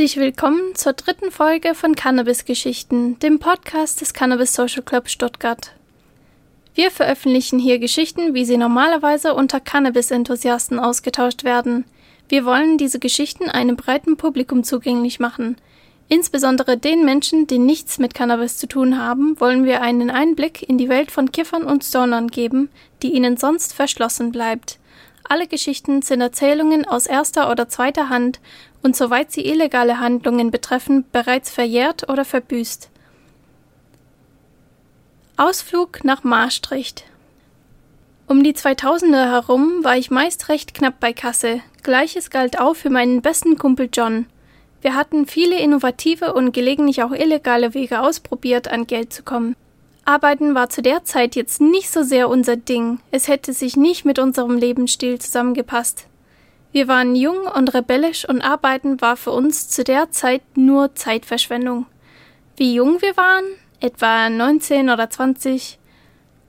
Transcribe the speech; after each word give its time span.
Herzlich 0.00 0.16
willkommen 0.16 0.74
zur 0.76 0.94
dritten 0.94 1.30
Folge 1.30 1.74
von 1.74 1.94
Cannabis 1.94 2.46
Geschichten, 2.46 3.18
dem 3.18 3.38
Podcast 3.38 4.00
des 4.00 4.14
Cannabis 4.14 4.54
Social 4.54 4.82
Club 4.82 5.10
Stuttgart. 5.10 5.72
Wir 6.74 6.90
veröffentlichen 6.90 7.58
hier 7.58 7.78
Geschichten, 7.78 8.32
wie 8.32 8.46
sie 8.46 8.56
normalerweise 8.56 9.34
unter 9.34 9.60
Cannabis-Enthusiasten 9.60 10.78
ausgetauscht 10.78 11.44
werden. 11.44 11.84
Wir 12.30 12.46
wollen 12.46 12.78
diese 12.78 12.98
Geschichten 12.98 13.50
einem 13.50 13.76
breiten 13.76 14.16
Publikum 14.16 14.64
zugänglich 14.64 15.20
machen. 15.20 15.56
Insbesondere 16.08 16.78
den 16.78 17.04
Menschen, 17.04 17.46
die 17.46 17.58
nichts 17.58 17.98
mit 17.98 18.14
Cannabis 18.14 18.56
zu 18.56 18.66
tun 18.66 18.98
haben, 18.98 19.38
wollen 19.38 19.66
wir 19.66 19.82
einen 19.82 20.08
Einblick 20.08 20.66
in 20.66 20.78
die 20.78 20.88
Welt 20.88 21.10
von 21.10 21.30
Kiffern 21.30 21.64
und 21.64 21.84
Stonern 21.84 22.28
geben, 22.28 22.70
die 23.02 23.12
ihnen 23.12 23.36
sonst 23.36 23.74
verschlossen 23.74 24.32
bleibt. 24.32 24.78
Alle 25.28 25.46
Geschichten 25.46 26.02
sind 26.02 26.22
Erzählungen 26.22 26.84
aus 26.86 27.06
erster 27.06 27.50
oder 27.52 27.68
zweiter 27.68 28.08
Hand 28.08 28.40
und 28.82 28.96
soweit 28.96 29.30
sie 29.32 29.46
illegale 29.46 30.00
Handlungen 30.00 30.50
betreffen, 30.50 31.04
bereits 31.12 31.50
verjährt 31.50 32.08
oder 32.08 32.24
verbüßt. 32.24 32.88
Ausflug 35.36 36.04
nach 36.04 36.22
Maastricht 36.22 37.04
Um 38.26 38.44
die 38.44 38.54
2000er 38.54 39.30
herum 39.30 39.82
war 39.82 39.96
ich 39.96 40.10
meist 40.10 40.48
recht 40.48 40.74
knapp 40.74 41.00
bei 41.00 41.12
Kasse. 41.12 41.60
Gleiches 41.82 42.30
galt 42.30 42.60
auch 42.60 42.76
für 42.76 42.90
meinen 42.90 43.22
besten 43.22 43.56
Kumpel 43.56 43.88
John. 43.92 44.26
Wir 44.82 44.94
hatten 44.94 45.26
viele 45.26 45.58
innovative 45.58 46.34
und 46.34 46.52
gelegentlich 46.52 47.02
auch 47.02 47.12
illegale 47.12 47.74
Wege 47.74 48.00
ausprobiert, 48.00 48.68
an 48.68 48.86
Geld 48.86 49.12
zu 49.12 49.22
kommen. 49.22 49.56
Arbeiten 50.04 50.54
war 50.54 50.70
zu 50.70 50.82
der 50.82 51.04
Zeit 51.04 51.36
jetzt 51.36 51.60
nicht 51.60 51.90
so 51.90 52.02
sehr 52.02 52.28
unser 52.28 52.56
Ding, 52.56 52.98
es 53.10 53.28
hätte 53.28 53.52
sich 53.52 53.76
nicht 53.76 54.04
mit 54.04 54.18
unserem 54.18 54.56
Lebensstil 54.56 55.18
zusammengepasst. 55.18 56.06
Wir 56.72 56.86
waren 56.86 57.16
jung 57.16 57.46
und 57.46 57.74
rebellisch 57.74 58.28
und 58.28 58.42
Arbeiten 58.42 59.00
war 59.00 59.16
für 59.16 59.32
uns 59.32 59.68
zu 59.68 59.82
der 59.82 60.12
Zeit 60.12 60.42
nur 60.54 60.94
Zeitverschwendung. 60.94 61.86
Wie 62.56 62.74
jung 62.74 63.02
wir 63.02 63.16
waren? 63.16 63.44
Etwa 63.80 64.30
19 64.30 64.88
oder 64.88 65.10
20. 65.10 65.78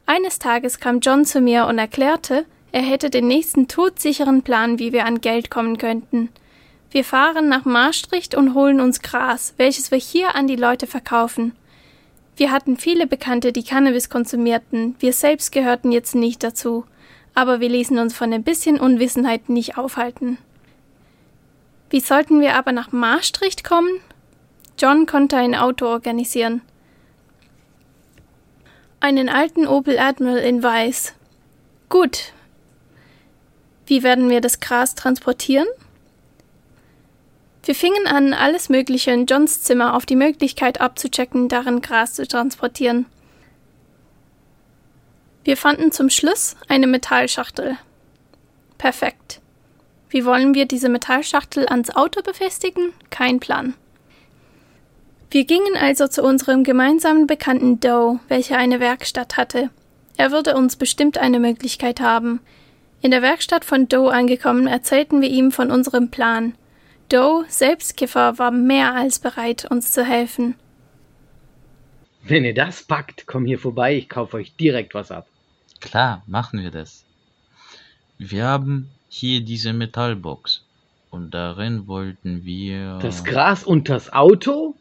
Eines 0.05 0.37
Tages 0.37 0.79
kam 0.79 0.99
John 0.99 1.25
zu 1.25 1.41
mir 1.41 1.65
und 1.65 1.79
erklärte, 1.79 2.45
er 2.71 2.83
hätte 2.83 3.09
den 3.09 3.27
nächsten 3.27 3.67
todsicheren 3.67 4.43
Plan, 4.43 4.77
wie 4.77 4.93
wir 4.93 5.05
an 5.05 5.21
Geld 5.21 5.49
kommen 5.49 5.77
könnten. 5.77 6.29
Wir 6.91 7.03
fahren 7.03 7.49
nach 7.49 7.65
Maastricht 7.65 8.35
und 8.35 8.53
holen 8.53 8.79
uns 8.79 9.01
Gras, 9.01 9.55
welches 9.57 9.89
wir 9.89 9.97
hier 9.97 10.35
an 10.35 10.45
die 10.45 10.55
Leute 10.55 10.85
verkaufen. 10.85 11.53
Wir 12.35 12.51
hatten 12.51 12.77
viele 12.77 13.07
Bekannte, 13.07 13.51
die 13.51 13.63
Cannabis 13.63 14.09
konsumierten, 14.09 14.95
wir 14.99 15.13
selbst 15.13 15.51
gehörten 15.51 15.91
jetzt 15.91 16.13
nicht 16.13 16.43
dazu 16.43 16.85
aber 17.33 17.59
wir 17.59 17.69
ließen 17.69 17.97
uns 17.97 18.13
von 18.13 18.33
ein 18.33 18.43
bisschen 18.43 18.79
Unwissenheit 18.79 19.49
nicht 19.49 19.77
aufhalten. 19.77 20.37
Wie 21.89 21.99
sollten 21.99 22.41
wir 22.41 22.55
aber 22.55 22.71
nach 22.71 22.91
Maastricht 22.91 23.63
kommen? 23.63 23.99
John 24.77 25.05
konnte 25.05 25.37
ein 25.37 25.55
Auto 25.55 25.85
organisieren. 25.85 26.61
Einen 28.99 29.29
alten 29.29 29.67
Opel 29.67 29.99
Admiral 29.99 30.39
in 30.39 30.63
Weiß. 30.63 31.13
Gut. 31.89 32.33
Wie 33.85 34.03
werden 34.03 34.29
wir 34.29 34.41
das 34.41 34.59
Gras 34.59 34.95
transportieren? 34.95 35.67
Wir 37.63 37.75
fingen 37.75 38.07
an, 38.07 38.33
alles 38.33 38.69
Mögliche 38.69 39.11
in 39.11 39.25
Johns 39.25 39.61
Zimmer 39.61 39.95
auf 39.95 40.05
die 40.05 40.15
Möglichkeit 40.15 40.81
abzuchecken, 40.81 41.47
darin 41.47 41.81
Gras 41.81 42.13
zu 42.13 42.27
transportieren. 42.27 43.05
Wir 45.43 45.57
fanden 45.57 45.91
zum 45.91 46.09
Schluss 46.09 46.55
eine 46.67 46.85
Metallschachtel. 46.85 47.77
Perfekt. 48.77 49.41
Wie 50.09 50.25
wollen 50.25 50.53
wir 50.53 50.65
diese 50.65 50.89
Metallschachtel 50.89 51.67
ans 51.67 51.89
Auto 51.95 52.21
befestigen? 52.21 52.93
Kein 53.09 53.39
Plan. 53.39 53.73
Wir 55.31 55.45
gingen 55.45 55.77
also 55.79 56.07
zu 56.07 56.23
unserem 56.23 56.63
gemeinsamen 56.63 57.25
Bekannten 57.25 57.79
Doe, 57.79 58.19
welcher 58.27 58.57
eine 58.57 58.79
Werkstatt 58.79 59.37
hatte. 59.37 59.69
Er 60.17 60.31
würde 60.31 60.55
uns 60.55 60.75
bestimmt 60.75 61.17
eine 61.17 61.39
Möglichkeit 61.39 62.01
haben. 62.01 62.41
In 63.01 63.09
der 63.09 63.21
Werkstatt 63.21 63.65
von 63.65 63.87
Doe 63.87 64.11
angekommen, 64.11 64.67
erzählten 64.67 65.21
wir 65.21 65.29
ihm 65.29 65.51
von 65.51 65.71
unserem 65.71 66.11
Plan. 66.11 66.53
Doe, 67.09 67.45
Selbstkiffer, 67.47 68.37
war 68.37 68.51
mehr 68.51 68.93
als 68.93 69.19
bereit, 69.19 69.65
uns 69.71 69.91
zu 69.91 70.03
helfen. 70.03 70.55
Wenn 72.23 72.45
ihr 72.45 72.53
das 72.53 72.83
packt, 72.83 73.25
komm 73.25 73.45
hier 73.45 73.57
vorbei, 73.57 73.95
ich 73.95 74.09
kaufe 74.09 74.37
euch 74.37 74.55
direkt 74.55 74.93
was 74.93 75.11
ab. 75.11 75.27
Klar, 75.81 76.23
machen 76.27 76.61
wir 76.61 76.71
das. 76.71 77.03
Wir 78.17 78.45
haben 78.45 78.89
hier 79.09 79.41
diese 79.41 79.73
Metallbox 79.73 80.63
und 81.09 81.31
darin 81.31 81.87
wollten 81.87 82.45
wir. 82.45 82.99
Das 83.01 83.23
Gras 83.23 83.63
und 83.63 83.89
das 83.89 84.13
Auto? 84.13 84.75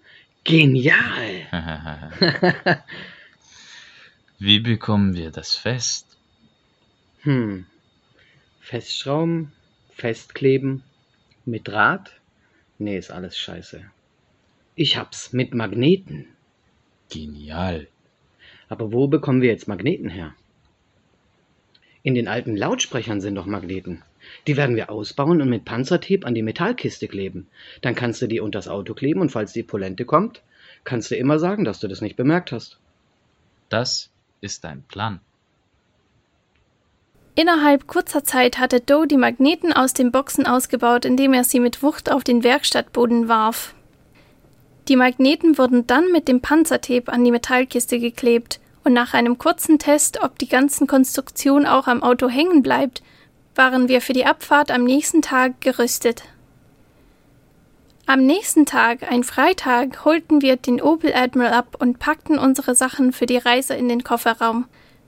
Genial! 0.44 1.49
Wie 4.39 4.60
bekommen 4.60 5.15
wir 5.16 5.31
das 5.31 5.56
fest? 5.56 6.16
Hm. 7.22 7.66
Festschrauben, 8.60 9.53
festkleben, 9.91 10.83
mit 11.44 11.69
Draht? 11.69 12.12
Nee, 12.78 12.97
ist 12.97 13.10
alles 13.10 13.37
scheiße. 13.37 13.84
Ich 14.77 14.97
hab's 14.97 15.33
mit 15.33 15.55
Magneten. 15.55 16.27
Genial. 17.10 17.89
Aber 18.69 18.93
wo 18.93 19.09
bekommen 19.09 19.43
wir 19.43 19.50
jetzt 19.50 19.69
Magneten 19.69 20.09
her? 20.09 20.34
In 22.03 22.15
den 22.15 22.28
alten 22.28 22.56
Lautsprechern 22.56 23.21
sind 23.21 23.34
doch 23.34 23.47
Magneten. 23.47 24.03
Die 24.47 24.56
werden 24.56 24.77
wir 24.77 24.91
ausbauen 24.91 25.43
und 25.43 25.50
mit 25.50 25.65
Panzertape 25.65 26.27
an 26.27 26.34
die 26.34 26.43
Metallkiste 26.43 27.09
kleben. 27.09 27.47
Dann 27.83 27.94
kannst 27.94 28.22
du 28.22 28.27
die 28.27 28.41
unters 28.41 28.69
Auto 28.69 28.94
kleben 28.94 29.21
und 29.21 29.31
falls 29.31 29.53
die 29.53 29.62
Polente 29.62 30.05
kommt, 30.05 30.43
kannst 30.84 31.10
du 31.10 31.16
immer 31.16 31.39
sagen, 31.39 31.65
dass 31.65 31.81
du 31.81 31.89
das 31.89 32.00
nicht 32.00 32.16
bemerkt 32.16 32.53
hast. 32.53 32.78
Das 33.69 34.10
ist 34.41 34.65
ein 34.65 34.83
Plan. 34.89 35.21
Innerhalb 37.34 37.87
kurzer 37.87 38.25
Zeit 38.25 38.59
hatte 38.59 38.81
Doe 38.81 39.06
die 39.06 39.16
Magneten 39.16 39.72
aus 39.72 39.94
den 39.94 40.10
Boxen 40.10 40.47
ausgebaut, 40.47 41.05
indem 41.05 41.33
er 41.33 41.44
sie 41.44 41.60
mit 41.60 41.83
Wucht 41.83 42.10
auf 42.10 42.25
den 42.25 42.43
Werkstattboden 42.43 43.28
warf. 43.28 43.75
Die 44.89 44.97
Magneten 44.97 45.56
wurden 45.56 45.87
dann 45.87 46.10
mit 46.12 46.28
dem 46.28 46.41
Panzertape 46.41 47.12
an 47.12 47.25
die 47.25 47.31
Metallkiste 47.31 48.00
geklebt 48.00 48.59
und 48.84 48.92
nach 48.92 49.14
einem 49.14 49.38
kurzen 49.38 49.78
Test, 49.78 50.22
ob 50.22 50.38
die 50.38 50.48
ganze 50.48 50.86
Konstruktion 50.86 51.66
auch 51.66 51.86
am 51.86 52.02
Auto 52.02 52.28
hängen 52.28 52.62
bleibt, 52.62 53.02
waren 53.54 53.88
wir 53.88 54.00
für 54.00 54.12
die 54.12 54.26
Abfahrt 54.26 54.70
am 54.70 54.84
nächsten 54.84 55.22
Tag 55.22 55.60
gerüstet. 55.60 56.22
Am 58.06 58.26
nächsten 58.26 58.66
Tag, 58.66 59.10
ein 59.10 59.22
Freitag, 59.22 60.04
holten 60.04 60.42
wir 60.42 60.56
den 60.56 60.80
Opel 60.80 61.12
Admiral 61.14 61.52
ab 61.52 61.76
und 61.78 61.98
packten 61.98 62.38
unsere 62.38 62.74
Sachen 62.74 63.12
für 63.12 63.26
die 63.26 63.36
Reise 63.36 63.74
in 63.74 63.88
den 63.88 64.02
Kofferraum. 64.02 64.66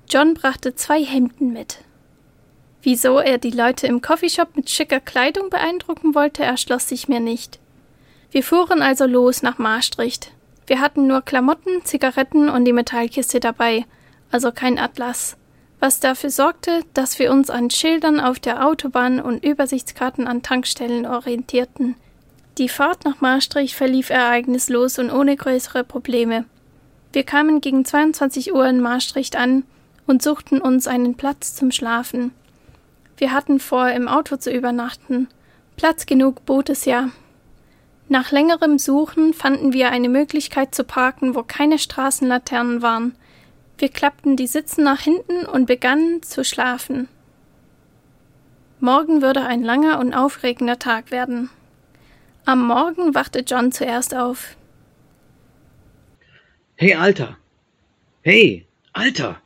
John 0.08 0.34
brachte 0.34 0.74
zwei 0.74 1.02
Hemden 1.02 1.52
mit. 1.52 1.78
Wieso 2.82 3.18
er 3.18 3.38
die 3.38 3.50
Leute 3.50 3.86
im 3.86 4.02
Coffeeshop 4.02 4.56
mit 4.56 4.68
schicker 4.68 5.00
Kleidung 5.00 5.50
beeindrucken 5.50 6.14
wollte, 6.14 6.44
erschloss 6.44 6.88
sich 6.88 7.08
mir 7.08 7.20
nicht. 7.20 7.58
Wir 8.30 8.42
fuhren 8.42 8.82
also 8.82 9.06
los 9.06 9.42
nach 9.42 9.58
Maastricht. 9.58 10.32
Wir 10.66 10.80
hatten 10.80 11.06
nur 11.06 11.22
Klamotten, 11.22 11.84
Zigaretten 11.84 12.48
und 12.48 12.64
die 12.64 12.72
Metallkiste 12.72 13.40
dabei, 13.40 13.84
also 14.30 14.52
kein 14.52 14.78
Atlas, 14.78 15.36
was 15.80 16.00
dafür 16.00 16.30
sorgte, 16.30 16.84
dass 16.94 17.18
wir 17.18 17.32
uns 17.32 17.50
an 17.50 17.70
Schildern 17.70 18.20
auf 18.20 18.38
der 18.38 18.66
Autobahn 18.66 19.20
und 19.20 19.44
Übersichtskarten 19.44 20.26
an 20.26 20.42
Tankstellen 20.42 21.06
orientierten. 21.06 21.96
Die 22.58 22.68
Fahrt 22.68 23.04
nach 23.04 23.20
Maastricht 23.20 23.74
verlief 23.74 24.10
ereignislos 24.10 24.98
und 24.98 25.10
ohne 25.10 25.36
größere 25.36 25.84
Probleme. 25.84 26.44
Wir 27.12 27.24
kamen 27.24 27.60
gegen 27.60 27.84
22 27.84 28.54
Uhr 28.54 28.66
in 28.66 28.80
Maastricht 28.80 29.36
an 29.36 29.64
und 30.06 30.22
suchten 30.22 30.60
uns 30.60 30.86
einen 30.86 31.14
Platz 31.14 31.54
zum 31.54 31.70
Schlafen. 31.72 32.32
Wir 33.16 33.32
hatten 33.32 33.60
vor, 33.60 33.88
im 33.88 34.08
Auto 34.08 34.36
zu 34.36 34.50
übernachten. 34.50 35.28
Platz 35.76 36.06
genug 36.06 36.44
bot 36.44 36.70
es 36.70 36.84
ja, 36.84 37.08
nach 38.12 38.30
längerem 38.30 38.78
Suchen 38.78 39.32
fanden 39.32 39.72
wir 39.72 39.90
eine 39.90 40.10
Möglichkeit 40.10 40.74
zu 40.74 40.84
parken, 40.84 41.34
wo 41.34 41.42
keine 41.42 41.78
Straßenlaternen 41.78 42.82
waren. 42.82 43.16
Wir 43.78 43.88
klappten 43.88 44.36
die 44.36 44.46
Sitze 44.46 44.82
nach 44.82 45.00
hinten 45.00 45.46
und 45.46 45.64
begannen 45.64 46.22
zu 46.22 46.44
schlafen. 46.44 47.08
Morgen 48.80 49.22
würde 49.22 49.46
ein 49.46 49.62
langer 49.62 49.98
und 49.98 50.12
aufregender 50.12 50.78
Tag 50.78 51.10
werden. 51.10 51.48
Am 52.44 52.66
Morgen 52.66 53.14
wachte 53.14 53.44
John 53.46 53.72
zuerst 53.72 54.14
auf. 54.14 54.56
Hey, 56.76 56.94
Alter! 56.94 57.38
Hey, 58.20 58.66
Alter! 58.92 59.40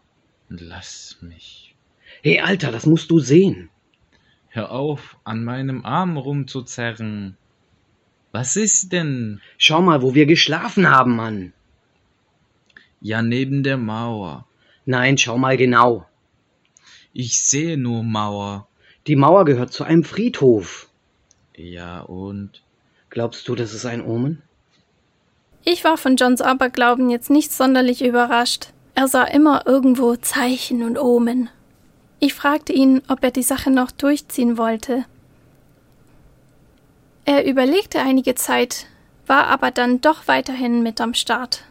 Lass 0.48 1.18
mich. 1.20 1.76
Hey, 2.20 2.40
Alter, 2.40 2.72
das 2.72 2.84
musst 2.84 3.12
du 3.12 3.20
sehen. 3.20 3.70
Hör 4.48 4.72
auf, 4.72 5.18
an 5.22 5.44
meinem 5.44 5.84
Arm 5.84 6.16
rumzuzerren. 6.16 7.36
Was 8.32 8.56
ist 8.56 8.92
denn? 8.92 9.40
Schau 9.58 9.80
mal, 9.80 10.02
wo 10.02 10.14
wir 10.14 10.26
geschlafen 10.26 10.90
haben, 10.90 11.16
Mann. 11.16 11.52
Ja, 13.00 13.22
neben 13.22 13.62
der 13.62 13.76
Mauer. 13.76 14.46
Nein, 14.84 15.18
schau 15.18 15.38
mal 15.38 15.56
genau. 15.56 16.06
Ich 17.12 17.38
sehe 17.38 17.76
nur 17.76 18.02
Mauer. 18.02 18.68
Die 19.06 19.16
Mauer 19.16 19.44
gehört 19.44 19.72
zu 19.72 19.84
einem 19.84 20.04
Friedhof. 20.04 20.88
Ja, 21.56 22.00
und? 22.00 22.62
Glaubst 23.08 23.48
du, 23.48 23.54
das 23.54 23.72
ist 23.72 23.86
ein 23.86 24.04
Omen? 24.04 24.42
Ich 25.64 25.82
war 25.84 25.96
von 25.96 26.16
Johns 26.16 26.40
Aberglauben 26.40 27.10
jetzt 27.10 27.30
nicht 27.30 27.52
sonderlich 27.52 28.04
überrascht. 28.04 28.68
Er 28.94 29.08
sah 29.08 29.24
immer 29.24 29.66
irgendwo 29.66 30.16
Zeichen 30.16 30.82
und 30.82 30.98
Omen. 30.98 31.48
Ich 32.20 32.34
fragte 32.34 32.72
ihn, 32.72 33.02
ob 33.08 33.22
er 33.24 33.30
die 33.30 33.42
Sache 33.42 33.70
noch 33.70 33.90
durchziehen 33.90 34.58
wollte. 34.58 35.04
Er 37.28 37.44
überlegte 37.44 38.00
einige 38.00 38.36
Zeit, 38.36 38.86
war 39.26 39.48
aber 39.48 39.72
dann 39.72 40.00
doch 40.00 40.28
weiterhin 40.28 40.84
mit 40.84 41.00
am 41.00 41.12
Start. 41.12 41.64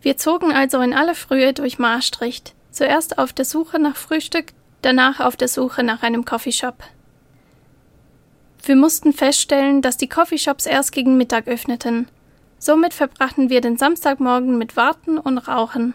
Wir 0.00 0.16
zogen 0.16 0.52
also 0.52 0.80
in 0.80 0.94
aller 0.94 1.14
Frühe 1.14 1.52
durch 1.52 1.78
Maastricht, 1.78 2.54
zuerst 2.70 3.18
auf 3.18 3.34
der 3.34 3.44
Suche 3.44 3.78
nach 3.78 3.96
Frühstück, 3.96 4.54
danach 4.80 5.20
auf 5.20 5.36
der 5.36 5.48
Suche 5.48 5.82
nach 5.82 6.02
einem 6.02 6.24
Coffeeshop. 6.24 6.76
Wir 8.64 8.74
mussten 8.74 9.12
feststellen, 9.12 9.82
dass 9.82 9.98
die 9.98 10.08
Coffeeshops 10.08 10.64
erst 10.64 10.92
gegen 10.92 11.18
Mittag 11.18 11.46
öffneten. 11.46 12.08
Somit 12.58 12.94
verbrachten 12.94 13.50
wir 13.50 13.60
den 13.60 13.76
Samstagmorgen 13.76 14.56
mit 14.56 14.78
Warten 14.78 15.18
und 15.18 15.36
Rauchen. 15.36 15.92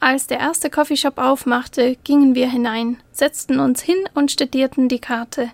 Als 0.00 0.26
der 0.26 0.40
erste 0.40 0.70
Coffeeshop 0.70 1.18
aufmachte, 1.18 1.96
gingen 2.02 2.34
wir 2.34 2.50
hinein, 2.50 3.00
setzten 3.12 3.60
uns 3.60 3.80
hin 3.80 3.98
und 4.14 4.32
studierten 4.32 4.88
die 4.88 5.00
Karte. 5.00 5.52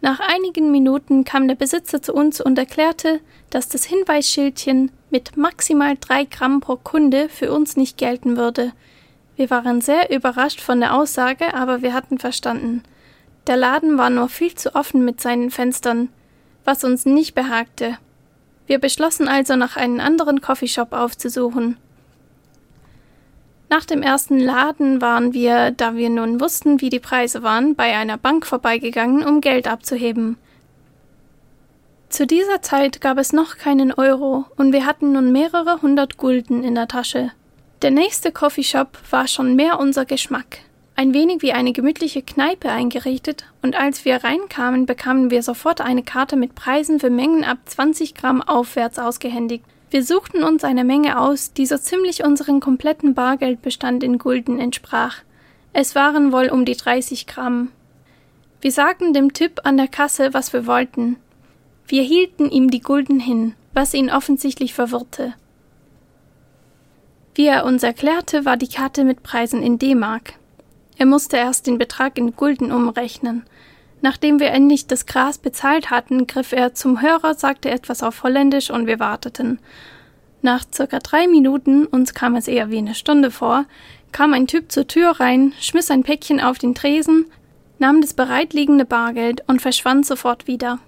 Nach 0.00 0.20
einigen 0.20 0.70
Minuten 0.70 1.24
kam 1.24 1.48
der 1.48 1.54
Besitzer 1.54 2.02
zu 2.02 2.12
uns 2.12 2.40
und 2.40 2.58
erklärte, 2.58 3.20
dass 3.50 3.68
das 3.68 3.84
Hinweisschildchen 3.84 4.90
mit 5.10 5.36
maximal 5.36 5.96
drei 5.98 6.24
Gramm 6.24 6.60
pro 6.60 6.76
Kunde 6.76 7.28
für 7.28 7.52
uns 7.52 7.76
nicht 7.76 7.96
gelten 7.96 8.36
würde. 8.36 8.72
Wir 9.36 9.50
waren 9.50 9.80
sehr 9.80 10.14
überrascht 10.14 10.60
von 10.60 10.80
der 10.80 10.94
Aussage, 10.94 11.54
aber 11.54 11.82
wir 11.82 11.92
hatten 11.92 12.18
verstanden. 12.18 12.82
Der 13.46 13.56
Laden 13.56 13.96
war 13.98 14.10
nur 14.10 14.28
viel 14.28 14.54
zu 14.54 14.74
offen 14.74 15.04
mit 15.04 15.20
seinen 15.20 15.50
Fenstern, 15.50 16.08
was 16.64 16.84
uns 16.84 17.06
nicht 17.06 17.34
behagte. 17.34 17.98
Wir 18.66 18.78
beschlossen 18.80 19.28
also, 19.28 19.54
nach 19.54 19.76
einem 19.76 20.00
anderen 20.00 20.40
Coffeeshop 20.40 20.92
aufzusuchen. 20.92 21.76
Nach 23.68 23.84
dem 23.84 24.02
ersten 24.02 24.38
Laden 24.38 25.00
waren 25.00 25.32
wir, 25.32 25.72
da 25.72 25.96
wir 25.96 26.08
nun 26.08 26.40
wussten, 26.40 26.80
wie 26.80 26.88
die 26.88 27.00
Preise 27.00 27.42
waren, 27.42 27.74
bei 27.74 27.96
einer 27.96 28.16
Bank 28.16 28.46
vorbeigegangen, 28.46 29.24
um 29.24 29.40
Geld 29.40 29.66
abzuheben. 29.66 30.36
Zu 32.08 32.26
dieser 32.26 32.62
Zeit 32.62 33.00
gab 33.00 33.18
es 33.18 33.32
noch 33.32 33.56
keinen 33.56 33.92
Euro 33.92 34.44
und 34.56 34.72
wir 34.72 34.86
hatten 34.86 35.12
nun 35.12 35.32
mehrere 35.32 35.82
hundert 35.82 36.16
Gulden 36.16 36.62
in 36.62 36.76
der 36.76 36.86
Tasche. 36.86 37.32
Der 37.82 37.90
nächste 37.90 38.30
Coffeeshop 38.30 38.98
war 39.10 39.26
schon 39.26 39.56
mehr 39.56 39.80
unser 39.80 40.04
Geschmack. 40.04 40.58
Ein 40.94 41.12
wenig 41.12 41.42
wie 41.42 41.52
eine 41.52 41.72
gemütliche 41.72 42.22
Kneipe 42.22 42.70
eingerichtet, 42.70 43.44
und 43.60 43.76
als 43.76 44.06
wir 44.06 44.24
reinkamen, 44.24 44.86
bekamen 44.86 45.30
wir 45.30 45.42
sofort 45.42 45.82
eine 45.82 46.02
Karte 46.02 46.36
mit 46.36 46.54
Preisen 46.54 47.00
für 47.00 47.10
Mengen 47.10 47.44
ab 47.44 47.58
20 47.66 48.14
Gramm 48.14 48.40
aufwärts 48.40 48.98
ausgehändigt. 48.98 49.64
Wir 49.90 50.04
suchten 50.04 50.42
uns 50.42 50.64
eine 50.64 50.84
Menge 50.84 51.20
aus, 51.20 51.52
die 51.52 51.66
so 51.66 51.78
ziemlich 51.78 52.24
unseren 52.24 52.60
kompletten 52.60 53.14
Bargeldbestand 53.14 54.02
in 54.02 54.18
Gulden 54.18 54.58
entsprach. 54.58 55.18
Es 55.72 55.94
waren 55.94 56.32
wohl 56.32 56.48
um 56.48 56.64
die 56.64 56.76
30 56.76 57.26
Gramm. 57.26 57.70
Wir 58.60 58.72
sagten 58.72 59.12
dem 59.12 59.32
Typ 59.32 59.60
an 59.64 59.76
der 59.76 59.88
Kasse, 59.88 60.34
was 60.34 60.52
wir 60.52 60.66
wollten. 60.66 61.16
Wir 61.86 62.02
hielten 62.02 62.50
ihm 62.50 62.70
die 62.70 62.80
Gulden 62.80 63.20
hin, 63.20 63.54
was 63.74 63.94
ihn 63.94 64.10
offensichtlich 64.10 64.74
verwirrte. 64.74 65.34
Wie 67.36 67.46
er 67.46 67.64
uns 67.64 67.82
erklärte, 67.82 68.44
war 68.44 68.56
die 68.56 68.68
Karte 68.68 69.04
mit 69.04 69.22
Preisen 69.22 69.62
in 69.62 69.78
D-Mark. 69.78 70.32
Er 70.96 71.06
musste 71.06 71.36
erst 71.36 71.66
den 71.66 71.78
Betrag 71.78 72.16
in 72.18 72.34
Gulden 72.34 72.72
umrechnen. 72.72 73.44
Nachdem 74.06 74.38
wir 74.38 74.52
endlich 74.52 74.86
das 74.86 75.04
Gras 75.06 75.36
bezahlt 75.36 75.90
hatten, 75.90 76.28
griff 76.28 76.52
er 76.52 76.74
zum 76.74 77.02
Hörer, 77.02 77.34
sagte 77.34 77.70
etwas 77.70 78.04
auf 78.04 78.22
Holländisch 78.22 78.70
und 78.70 78.86
wir 78.86 79.00
warteten. 79.00 79.58
Nach 80.42 80.64
circa 80.72 81.00
drei 81.00 81.26
Minuten, 81.26 81.86
uns 81.86 82.14
kam 82.14 82.36
es 82.36 82.46
eher 82.46 82.70
wie 82.70 82.78
eine 82.78 82.94
Stunde 82.94 83.32
vor, 83.32 83.64
kam 84.12 84.32
ein 84.32 84.46
Typ 84.46 84.70
zur 84.70 84.86
Tür 84.86 85.18
rein, 85.18 85.54
schmiss 85.58 85.90
ein 85.90 86.04
Päckchen 86.04 86.40
auf 86.40 86.56
den 86.56 86.76
Tresen, 86.76 87.26
nahm 87.80 88.00
das 88.00 88.14
bereitliegende 88.14 88.84
Bargeld 88.84 89.42
und 89.48 89.60
verschwand 89.60 90.06
sofort 90.06 90.46
wieder. 90.46 90.78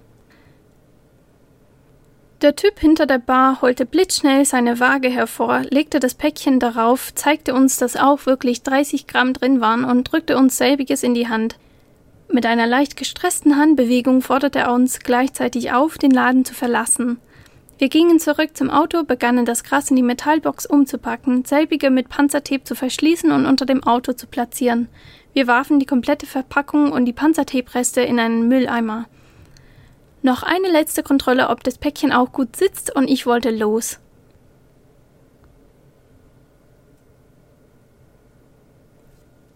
Der 2.41 2.55
Typ 2.55 2.79
hinter 2.79 3.05
der 3.05 3.19
Bar 3.19 3.61
holte 3.61 3.85
blitzschnell 3.85 4.45
seine 4.45 4.79
Waage 4.79 5.09
hervor, 5.09 5.63
legte 5.69 5.99
das 5.99 6.13
Päckchen 6.13 6.61
darauf, 6.61 7.13
zeigte 7.15 7.53
uns, 7.53 7.75
dass 7.75 7.97
auch 7.97 8.25
wirklich 8.25 8.63
30 8.63 9.07
Gramm 9.07 9.33
drin 9.33 9.59
waren 9.59 9.83
und 9.83 10.09
drückte 10.09 10.37
uns 10.37 10.55
selbiges 10.55 11.03
in 11.03 11.13
die 11.13 11.27
Hand. 11.27 11.57
Mit 12.31 12.45
einer 12.45 12.67
leicht 12.67 12.95
gestressten 12.95 13.57
Handbewegung 13.57 14.21
forderte 14.21 14.59
er 14.59 14.73
uns 14.73 14.99
gleichzeitig 14.99 15.71
auf, 15.71 15.97
den 15.97 16.11
Laden 16.11 16.45
zu 16.45 16.53
verlassen. 16.53 17.19
Wir 17.79 17.89
gingen 17.89 18.19
zurück 18.19 18.55
zum 18.55 18.69
Auto, 18.69 19.03
begannen 19.03 19.45
das 19.45 19.63
Gras 19.63 19.89
in 19.89 19.95
die 19.95 20.03
Metallbox 20.03 20.67
umzupacken, 20.67 21.43
selbige 21.43 21.89
mit 21.89 22.07
Panzertape 22.07 22.63
zu 22.63 22.75
verschließen 22.75 23.31
und 23.31 23.47
unter 23.47 23.65
dem 23.65 23.83
Auto 23.83 24.13
zu 24.13 24.27
platzieren. 24.27 24.89
Wir 25.33 25.47
warfen 25.47 25.79
die 25.79 25.87
komplette 25.87 26.27
Verpackung 26.27 26.91
und 26.91 27.05
die 27.05 27.13
Panzertape-Reste 27.13 28.01
in 28.01 28.19
einen 28.19 28.47
Mülleimer. 28.47 29.07
Noch 30.21 30.43
eine 30.43 30.69
letzte 30.69 31.01
Kontrolle, 31.01 31.49
ob 31.49 31.63
das 31.63 31.79
Päckchen 31.79 32.11
auch 32.11 32.31
gut 32.31 32.55
sitzt, 32.55 32.95
und 32.95 33.09
ich 33.09 33.25
wollte 33.25 33.49
los. 33.49 33.99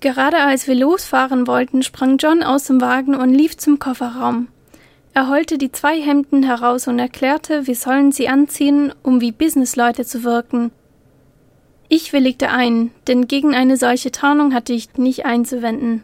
Gerade 0.03 0.41
als 0.41 0.67
wir 0.67 0.75
losfahren 0.75 1.47
wollten, 1.47 1.81
sprang 1.81 2.17
John 2.17 2.43
aus 2.43 2.65
dem 2.65 2.81
Wagen 2.81 3.15
und 3.15 3.33
lief 3.33 3.55
zum 3.55 3.79
Kofferraum. 3.79 4.49
Er 5.13 5.29
holte 5.29 5.57
die 5.57 5.71
zwei 5.71 5.97
Hemden 6.01 6.43
heraus 6.43 6.89
und 6.89 6.99
erklärte, 6.99 7.67
wir 7.67 7.75
sollen 7.75 8.11
sie 8.11 8.27
anziehen, 8.27 8.91
um 9.01 9.21
wie 9.21 9.31
Businessleute 9.31 10.03
zu 10.03 10.25
wirken. 10.25 10.71
Ich 11.87 12.11
willigte 12.11 12.49
ein, 12.49 12.91
denn 13.07 13.29
gegen 13.29 13.55
eine 13.55 13.77
solche 13.77 14.11
Tarnung 14.11 14.53
hatte 14.53 14.73
ich 14.73 14.93
nicht 14.97 15.25
einzuwenden. 15.25 16.03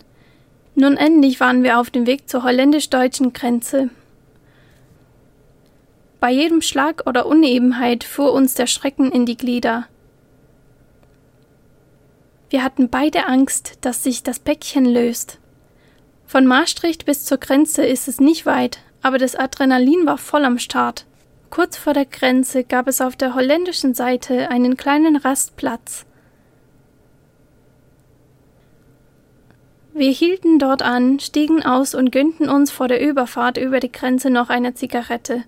Nun 0.75 0.96
endlich 0.96 1.42
waren 1.42 1.63
wir 1.63 1.78
auf 1.78 1.90
dem 1.90 2.07
Weg 2.07 2.30
zur 2.30 2.46
holländisch-deutschen 2.46 3.34
Grenze. 3.34 3.89
Bei 6.22 6.32
jedem 6.32 6.62
Schlag 6.62 7.03
oder 7.06 7.25
Unebenheit 7.25 8.06
fuhr 8.06 8.32
uns 8.32 8.53
der 8.53 8.68
Schrecken 8.68 9.12
in 9.12 9.25
die 9.25 9.36
Glieder. 9.36 9.88
Wir 12.50 12.63
hatten 12.63 12.89
beide 12.89 13.27
Angst, 13.27 13.77
dass 13.82 14.03
sich 14.03 14.24
das 14.24 14.39
Päckchen 14.39 14.86
löst. 14.86 15.38
Von 16.25 16.48
Maastricht 16.48 17.06
bis 17.06 17.25
zur 17.25 17.38
Grenze 17.38 17.86
ist 17.86 18.08
es 18.08 18.20
nicht 18.20 18.46
weit, 18.46 18.79
aber 19.01 19.18
das 19.18 19.36
Adrenalin 19.36 20.06
war 20.06 20.18
voll 20.18 20.46
am 20.46 20.58
Start. 20.58 21.06
Kurz 21.51 21.77
vor 21.77 21.94
der 21.94 22.06
Grenze 22.06 22.63
gab 22.63 22.88
es 22.88 23.01
auf 23.01 23.15
der 23.15 23.36
holländischen 23.36 23.94
Seite 23.94 24.50
einen 24.50 24.77
kleinen 24.77 25.15
Rastplatz. 25.15 26.06
Wir 29.94 30.12
hielten 30.12 30.60
dort 30.60 30.82
an, 30.82 31.20
stiegen 31.20 31.63
aus 31.63 31.94
und 31.94 32.12
gönnten 32.12 32.48
uns 32.48 32.72
vor 32.72 32.88
der 32.88 33.01
Überfahrt 33.01 33.58
über 33.58 33.79
die 33.79 33.91
Grenze 33.91 34.29
noch 34.29 34.50
eine 34.50 34.74
Zigarette. 34.74 35.44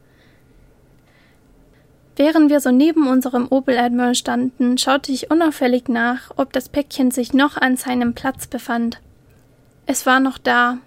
Während 2.16 2.50
wir 2.50 2.60
so 2.60 2.72
neben 2.72 3.08
unserem 3.08 3.48
Opel 3.50 3.78
Admiral 3.78 4.16
standen, 4.16 4.78
schaute 4.78 5.12
ich 5.12 5.32
unauffällig 5.32 5.88
nach, 5.88 6.32
ob 6.36 6.52
das 6.52 6.70
Päckchen 6.70 7.12
sich 7.12 7.34
noch 7.34 7.58
an 7.58 7.78
seinem 7.78 8.14
Platz 8.14 8.48
befand. 8.48 9.00
Es 9.86 10.06
war 10.06 10.20
noch 10.20 10.38
da. 10.38 10.78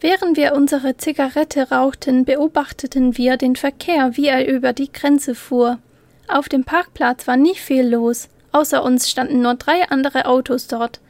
Während 0.00 0.36
wir 0.36 0.54
unsere 0.54 0.96
Zigarette 0.96 1.70
rauchten, 1.70 2.24
beobachteten 2.24 3.16
wir 3.16 3.36
den 3.36 3.54
Verkehr, 3.54 4.16
wie 4.16 4.26
er 4.26 4.52
über 4.52 4.72
die 4.72 4.90
Grenze 4.92 5.36
fuhr. 5.36 5.78
Auf 6.26 6.48
dem 6.48 6.64
Parkplatz 6.64 7.28
war 7.28 7.36
nicht 7.36 7.60
viel 7.60 7.86
los, 7.86 8.28
außer 8.50 8.82
uns 8.82 9.08
standen 9.08 9.42
nur 9.42 9.54
drei 9.54 9.88
andere 9.90 10.26
Autos 10.26 10.66
dort. 10.66 11.00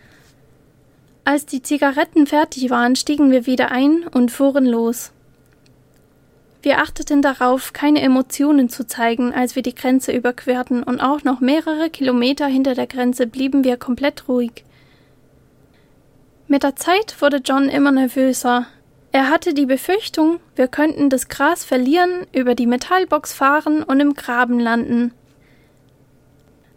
Als 1.24 1.46
die 1.46 1.62
Zigaretten 1.62 2.26
fertig 2.26 2.68
waren, 2.68 2.96
stiegen 2.96 3.30
wir 3.30 3.46
wieder 3.46 3.70
ein 3.70 4.06
und 4.12 4.30
fuhren 4.30 4.66
los. 4.66 5.12
Wir 6.62 6.78
achteten 6.78 7.22
darauf, 7.22 7.72
keine 7.72 8.00
Emotionen 8.02 8.68
zu 8.68 8.86
zeigen, 8.86 9.34
als 9.34 9.56
wir 9.56 9.62
die 9.62 9.74
Grenze 9.74 10.12
überquerten, 10.12 10.84
und 10.84 11.00
auch 11.00 11.24
noch 11.24 11.40
mehrere 11.40 11.90
Kilometer 11.90 12.46
hinter 12.46 12.74
der 12.74 12.86
Grenze 12.86 13.26
blieben 13.26 13.64
wir 13.64 13.76
komplett 13.76 14.28
ruhig. 14.28 14.64
Mit 16.46 16.62
der 16.62 16.76
Zeit 16.76 17.20
wurde 17.20 17.38
John 17.44 17.68
immer 17.68 17.90
nervöser. 17.90 18.66
Er 19.10 19.28
hatte 19.28 19.54
die 19.54 19.66
Befürchtung, 19.66 20.38
wir 20.54 20.68
könnten 20.68 21.10
das 21.10 21.28
Gras 21.28 21.64
verlieren, 21.64 22.26
über 22.32 22.54
die 22.54 22.66
Metallbox 22.66 23.32
fahren 23.32 23.82
und 23.82 23.98
im 23.98 24.14
Graben 24.14 24.60
landen. 24.60 25.12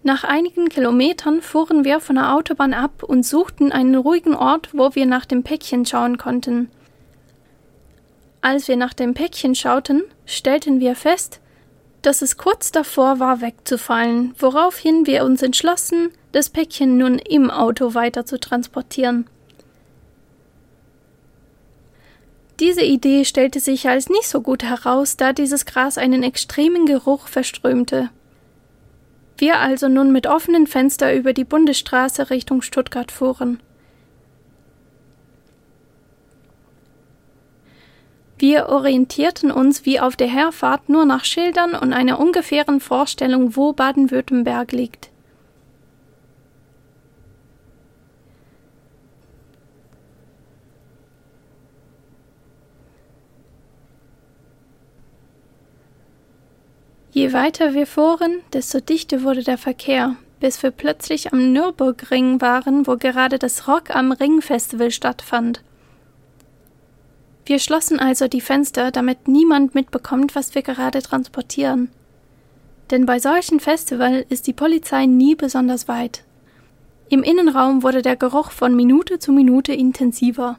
Nach 0.02 0.24
einigen 0.24 0.70
Kilometern 0.70 1.42
fuhren 1.42 1.84
wir 1.84 2.00
von 2.00 2.16
der 2.16 2.34
Autobahn 2.34 2.74
ab 2.74 3.04
und 3.04 3.26
suchten 3.26 3.72
einen 3.72 3.96
ruhigen 3.96 4.36
Ort, 4.36 4.70
wo 4.74 4.96
wir 4.96 5.06
nach 5.06 5.26
dem 5.26 5.44
Päckchen 5.44 5.86
schauen 5.86 6.18
konnten. 6.18 6.70
Als 8.46 8.68
wir 8.68 8.76
nach 8.76 8.94
dem 8.94 9.16
Päckchen 9.16 9.56
schauten, 9.56 10.04
stellten 10.28 10.80
wir 10.80 10.96
fest, 10.96 11.40
dass 12.04 12.22
es 12.22 12.38
kurz 12.38 12.72
davor 12.72 13.20
war 13.20 13.42
wegzufallen, 13.42 14.36
woraufhin 14.38 15.08
wir 15.08 15.26
uns 15.26 15.42
entschlossen, 15.42 16.12
das 16.32 16.52
Päckchen 16.52 16.96
nun 16.96 17.18
im 17.18 17.50
Auto 17.50 17.96
weiter 17.96 18.24
zu 18.24 18.40
transportieren. 18.40 19.28
Diese 22.60 22.84
Idee 22.84 23.26
stellte 23.26 23.60
sich 23.60 23.90
als 23.90 24.10
nicht 24.10 24.28
so 24.28 24.42
gut 24.42 24.62
heraus, 24.62 25.18
da 25.18 25.34
dieses 25.34 25.66
Gras 25.66 25.98
einen 25.98 26.22
extremen 26.22 26.86
Geruch 26.86 27.28
verströmte. 27.28 28.12
Wir 29.40 29.58
also 29.58 29.90
nun 29.90 30.12
mit 30.12 30.28
offenen 30.28 30.68
Fenster 30.68 31.16
über 31.16 31.34
die 31.34 31.46
Bundesstraße 31.46 32.30
Richtung 32.30 32.62
Stuttgart 32.62 33.12
fuhren. 33.12 33.60
Wir 38.38 38.68
orientierten 38.68 39.50
uns 39.50 39.86
wie 39.86 40.00
auf 40.00 40.18
der 40.18 40.28
Herfahrt 40.28 40.90
nur 40.90 41.06
nach 41.06 41.24
Schildern 41.24 41.74
und 41.74 41.94
einer 41.94 42.20
ungefähren 42.20 42.82
Vorstellung, 42.82 43.56
wo 43.56 43.72
Baden-Württemberg 43.72 44.74
liegt. 44.74 45.10
Je 57.16 57.32
weiter 57.32 57.74
wir 57.74 57.88
fuhren, 57.88 58.42
desto 58.52 58.82
dichter 58.82 59.24
wurde 59.24 59.42
der 59.42 59.58
Verkehr, 59.58 60.18
bis 60.42 60.62
wir 60.62 60.72
plötzlich 60.72 61.32
am 61.32 61.54
Nürburgring 61.54 62.42
waren, 62.42 62.86
wo 62.86 62.98
gerade 62.98 63.40
das 63.40 63.70
Rock 63.70 63.96
am 63.96 64.12
Ring 64.12 64.42
Festival 64.42 64.92
stattfand. 64.92 65.62
Wir 67.46 67.60
schlossen 67.60 68.00
also 68.00 68.28
die 68.28 68.42
Fenster, 68.42 68.90
damit 68.90 69.28
niemand 69.28 69.76
mitbekommt, 69.76 70.36
was 70.36 70.56
wir 70.56 70.64
gerade 70.64 71.02
transportieren. 71.02 71.92
Denn 72.90 73.06
bei 73.06 73.20
solchen 73.20 73.60
Festival 73.60 74.26
ist 74.30 74.48
die 74.48 74.54
Polizei 74.54 75.06
nie 75.06 75.36
besonders 75.36 75.88
weit. 75.88 76.24
Im 77.10 77.22
Innenraum 77.22 77.84
wurde 77.84 78.02
der 78.02 78.16
Geruch 78.16 78.50
von 78.50 78.76
Minute 78.76 79.20
zu 79.20 79.32
Minute 79.32 79.74
intensiver. 79.74 80.58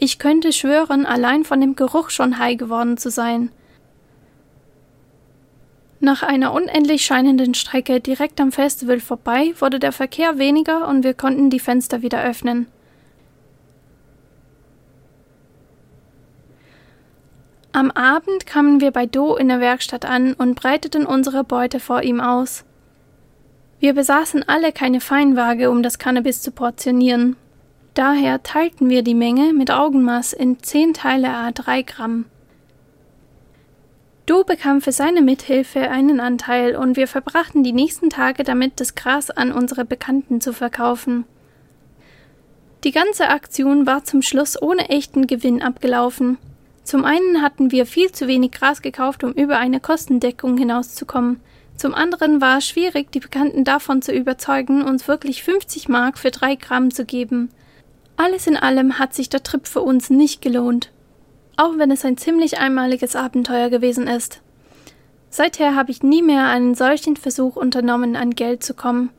Ich 0.00 0.18
könnte 0.18 0.52
schwören, 0.52 1.06
allein 1.06 1.44
von 1.44 1.60
dem 1.60 1.76
Geruch 1.76 2.10
schon 2.10 2.38
high 2.38 2.56
geworden 2.56 2.96
zu 2.96 3.10
sein. 3.10 3.50
Nach 6.00 6.22
einer 6.22 6.52
unendlich 6.52 7.04
scheinenden 7.04 7.54
Strecke 7.54 8.00
direkt 8.00 8.40
am 8.40 8.50
Festival 8.50 8.98
vorbei 8.98 9.54
wurde 9.60 9.78
der 9.78 9.92
Verkehr 9.92 10.38
weniger 10.38 10.88
und 10.88 11.04
wir 11.04 11.14
konnten 11.14 11.50
die 11.50 11.60
Fenster 11.60 12.02
wieder 12.02 12.24
öffnen. 12.24 12.66
Am 17.72 17.92
Abend 17.92 18.46
kamen 18.46 18.80
wir 18.80 18.90
bei 18.90 19.06
Do 19.06 19.36
in 19.36 19.46
der 19.46 19.60
Werkstatt 19.60 20.04
an 20.04 20.34
und 20.34 20.56
breiteten 20.56 21.06
unsere 21.06 21.44
Beute 21.44 21.78
vor 21.78 22.02
ihm 22.02 22.20
aus. 22.20 22.64
Wir 23.78 23.94
besaßen 23.94 24.48
alle 24.48 24.72
keine 24.72 25.00
Feinwaage, 25.00 25.70
um 25.70 25.82
das 25.82 25.98
Cannabis 26.00 26.42
zu 26.42 26.50
portionieren. 26.50 27.36
Daher 27.94 28.42
teilten 28.42 28.90
wir 28.90 29.02
die 29.02 29.14
Menge 29.14 29.52
mit 29.52 29.70
Augenmaß 29.70 30.32
in 30.32 30.60
zehn 30.62 30.94
Teile 30.94 31.30
a 31.30 31.52
drei 31.52 31.82
Gramm. 31.82 32.26
Do 34.26 34.42
bekam 34.42 34.80
für 34.80 34.92
seine 34.92 35.22
Mithilfe 35.22 35.90
einen 35.90 36.20
Anteil 36.20 36.76
und 36.76 36.96
wir 36.96 37.08
verbrachten 37.08 37.62
die 37.62 37.72
nächsten 37.72 38.10
Tage 38.10 38.42
damit, 38.42 38.80
das 38.80 38.96
Gras 38.96 39.30
an 39.30 39.52
unsere 39.52 39.84
Bekannten 39.84 40.40
zu 40.40 40.52
verkaufen. 40.52 41.24
Die 42.84 42.92
ganze 42.92 43.28
Aktion 43.28 43.86
war 43.86 44.04
zum 44.04 44.22
Schluss 44.22 44.60
ohne 44.60 44.88
echten 44.88 45.26
Gewinn 45.26 45.62
abgelaufen. 45.62 46.38
Zum 46.90 47.04
einen 47.04 47.40
hatten 47.40 47.70
wir 47.70 47.86
viel 47.86 48.10
zu 48.10 48.26
wenig 48.26 48.50
Gras 48.50 48.82
gekauft, 48.82 49.22
um 49.22 49.30
über 49.30 49.58
eine 49.58 49.78
Kostendeckung 49.78 50.58
hinauszukommen. 50.58 51.38
Zum 51.76 51.94
anderen 51.94 52.40
war 52.40 52.58
es 52.58 52.66
schwierig, 52.66 53.12
die 53.12 53.20
Bekannten 53.20 53.62
davon 53.62 54.02
zu 54.02 54.10
überzeugen, 54.10 54.82
uns 54.82 55.06
wirklich 55.06 55.44
50 55.44 55.88
Mark 55.88 56.18
für 56.18 56.32
drei 56.32 56.56
Gramm 56.56 56.90
zu 56.90 57.04
geben. 57.04 57.50
Alles 58.16 58.48
in 58.48 58.56
allem 58.56 58.98
hat 58.98 59.14
sich 59.14 59.28
der 59.28 59.44
Trip 59.44 59.68
für 59.68 59.82
uns 59.82 60.10
nicht 60.10 60.42
gelohnt. 60.42 60.90
Auch 61.56 61.78
wenn 61.78 61.92
es 61.92 62.04
ein 62.04 62.16
ziemlich 62.16 62.58
einmaliges 62.58 63.14
Abenteuer 63.14 63.70
gewesen 63.70 64.08
ist. 64.08 64.40
Seither 65.28 65.76
habe 65.76 65.92
ich 65.92 66.02
nie 66.02 66.22
mehr 66.22 66.48
einen 66.48 66.74
solchen 66.74 67.14
Versuch 67.14 67.54
unternommen, 67.54 68.16
an 68.16 68.30
Geld 68.30 68.64
zu 68.64 68.74
kommen. 68.74 69.10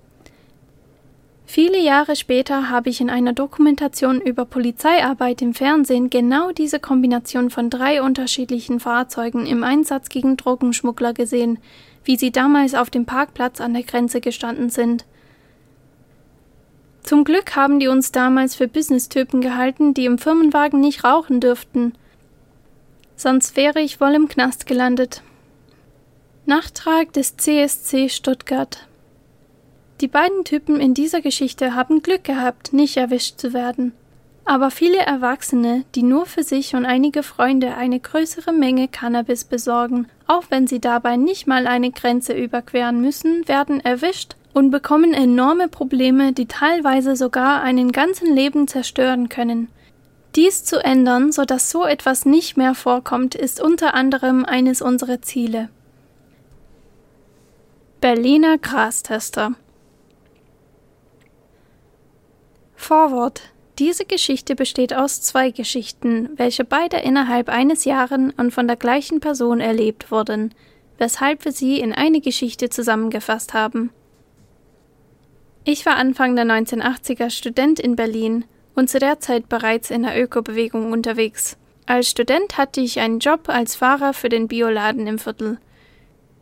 Viele 1.53 1.79
Jahre 1.79 2.15
später 2.15 2.69
habe 2.69 2.89
ich 2.89 3.01
in 3.01 3.09
einer 3.09 3.33
Dokumentation 3.33 4.21
über 4.21 4.45
Polizeiarbeit 4.45 5.41
im 5.41 5.53
Fernsehen 5.53 6.09
genau 6.09 6.53
diese 6.53 6.79
Kombination 6.79 7.49
von 7.49 7.69
drei 7.69 8.01
unterschiedlichen 8.01 8.79
Fahrzeugen 8.79 9.45
im 9.45 9.65
Einsatz 9.65 10.07
gegen 10.07 10.37
Drogenschmuggler 10.37 11.11
gesehen, 11.11 11.59
wie 12.05 12.15
sie 12.15 12.31
damals 12.31 12.73
auf 12.73 12.89
dem 12.89 13.05
Parkplatz 13.05 13.59
an 13.59 13.73
der 13.73 13.83
Grenze 13.83 14.21
gestanden 14.21 14.69
sind. 14.69 15.03
Zum 17.03 17.25
Glück 17.25 17.53
haben 17.53 17.81
die 17.81 17.89
uns 17.89 18.13
damals 18.13 18.55
für 18.55 18.69
Business-Typen 18.69 19.41
gehalten, 19.41 19.93
die 19.93 20.05
im 20.05 20.19
Firmenwagen 20.19 20.79
nicht 20.79 21.03
rauchen 21.03 21.41
dürften. 21.41 21.91
Sonst 23.17 23.57
wäre 23.57 23.81
ich 23.81 23.99
wohl 23.99 24.15
im 24.15 24.29
Knast 24.29 24.67
gelandet. 24.67 25.21
Nachtrag 26.45 27.11
des 27.11 27.35
CSC 27.35 28.07
Stuttgart 28.07 28.87
die 30.01 30.07
beiden 30.07 30.43
Typen 30.43 30.79
in 30.79 30.93
dieser 30.93 31.21
Geschichte 31.21 31.75
haben 31.75 32.01
Glück 32.01 32.23
gehabt, 32.23 32.73
nicht 32.73 32.97
erwischt 32.97 33.37
zu 33.37 33.53
werden. 33.53 33.93
Aber 34.43 34.71
viele 34.71 34.97
Erwachsene, 34.97 35.85
die 35.93 36.01
nur 36.01 36.25
für 36.25 36.43
sich 36.43 36.73
und 36.75 36.85
einige 36.85 37.21
Freunde 37.21 37.75
eine 37.75 37.99
größere 37.99 38.51
Menge 38.51 38.87
Cannabis 38.87 39.43
besorgen, 39.43 40.07
auch 40.25 40.45
wenn 40.49 40.65
sie 40.65 40.81
dabei 40.81 41.15
nicht 41.15 41.45
mal 41.45 41.67
eine 41.67 41.91
Grenze 41.91 42.33
überqueren 42.33 43.01
müssen, 43.01 43.47
werden 43.47 43.79
erwischt 43.79 44.35
und 44.53 44.71
bekommen 44.71 45.13
enorme 45.13 45.67
Probleme, 45.67 46.33
die 46.33 46.47
teilweise 46.47 47.15
sogar 47.15 47.61
einen 47.61 47.91
ganzen 47.91 48.35
Leben 48.35 48.67
zerstören 48.67 49.29
können. 49.29 49.67
Dies 50.35 50.63
zu 50.63 50.83
ändern, 50.83 51.31
so 51.31 51.45
dass 51.45 51.69
so 51.69 51.85
etwas 51.85 52.25
nicht 52.25 52.57
mehr 52.57 52.73
vorkommt, 52.73 53.35
ist 53.35 53.61
unter 53.61 53.93
anderem 53.93 54.45
eines 54.45 54.81
unserer 54.81 55.21
Ziele. 55.21 55.69
Berliner 57.99 58.57
Grastester 58.57 59.53
Vorwort 62.81 63.43
diese 63.77 64.05
Geschichte 64.05 64.55
besteht 64.55 64.93
aus 64.93 65.21
zwei 65.21 65.51
Geschichten, 65.51 66.29
welche 66.35 66.65
beide 66.65 66.97
innerhalb 66.97 67.47
eines 67.47 67.85
Jahres 67.85 68.33
und 68.37 68.51
von 68.51 68.67
der 68.67 68.75
gleichen 68.75 69.19
Person 69.19 69.59
erlebt 69.59 70.11
wurden, 70.11 70.53
weshalb 70.97 71.45
wir 71.45 71.51
sie 71.51 71.79
in 71.79 71.93
eine 71.93 72.21
Geschichte 72.21 72.69
zusammengefasst 72.69 73.53
haben. 73.53 73.91
Ich 75.63 75.85
war 75.85 75.95
Anfang 75.95 76.35
der 76.35 76.45
1980er 76.45 77.29
Student 77.29 77.79
in 77.79 77.95
Berlin 77.95 78.45
und 78.75 78.89
zu 78.89 78.97
der 78.97 79.19
Zeit 79.19 79.47
bereits 79.47 79.91
in 79.91 80.03
der 80.03 80.21
Ökobewegung 80.21 80.91
unterwegs. 80.91 81.57
Als 81.85 82.09
Student 82.09 82.57
hatte 82.57 82.81
ich 82.81 82.99
einen 82.99 83.19
Job 83.19 83.47
als 83.47 83.75
Fahrer 83.75 84.13
für 84.13 84.29
den 84.29 84.47
Bioladen 84.47 85.05
im 85.05 85.19
Viertel. 85.19 85.59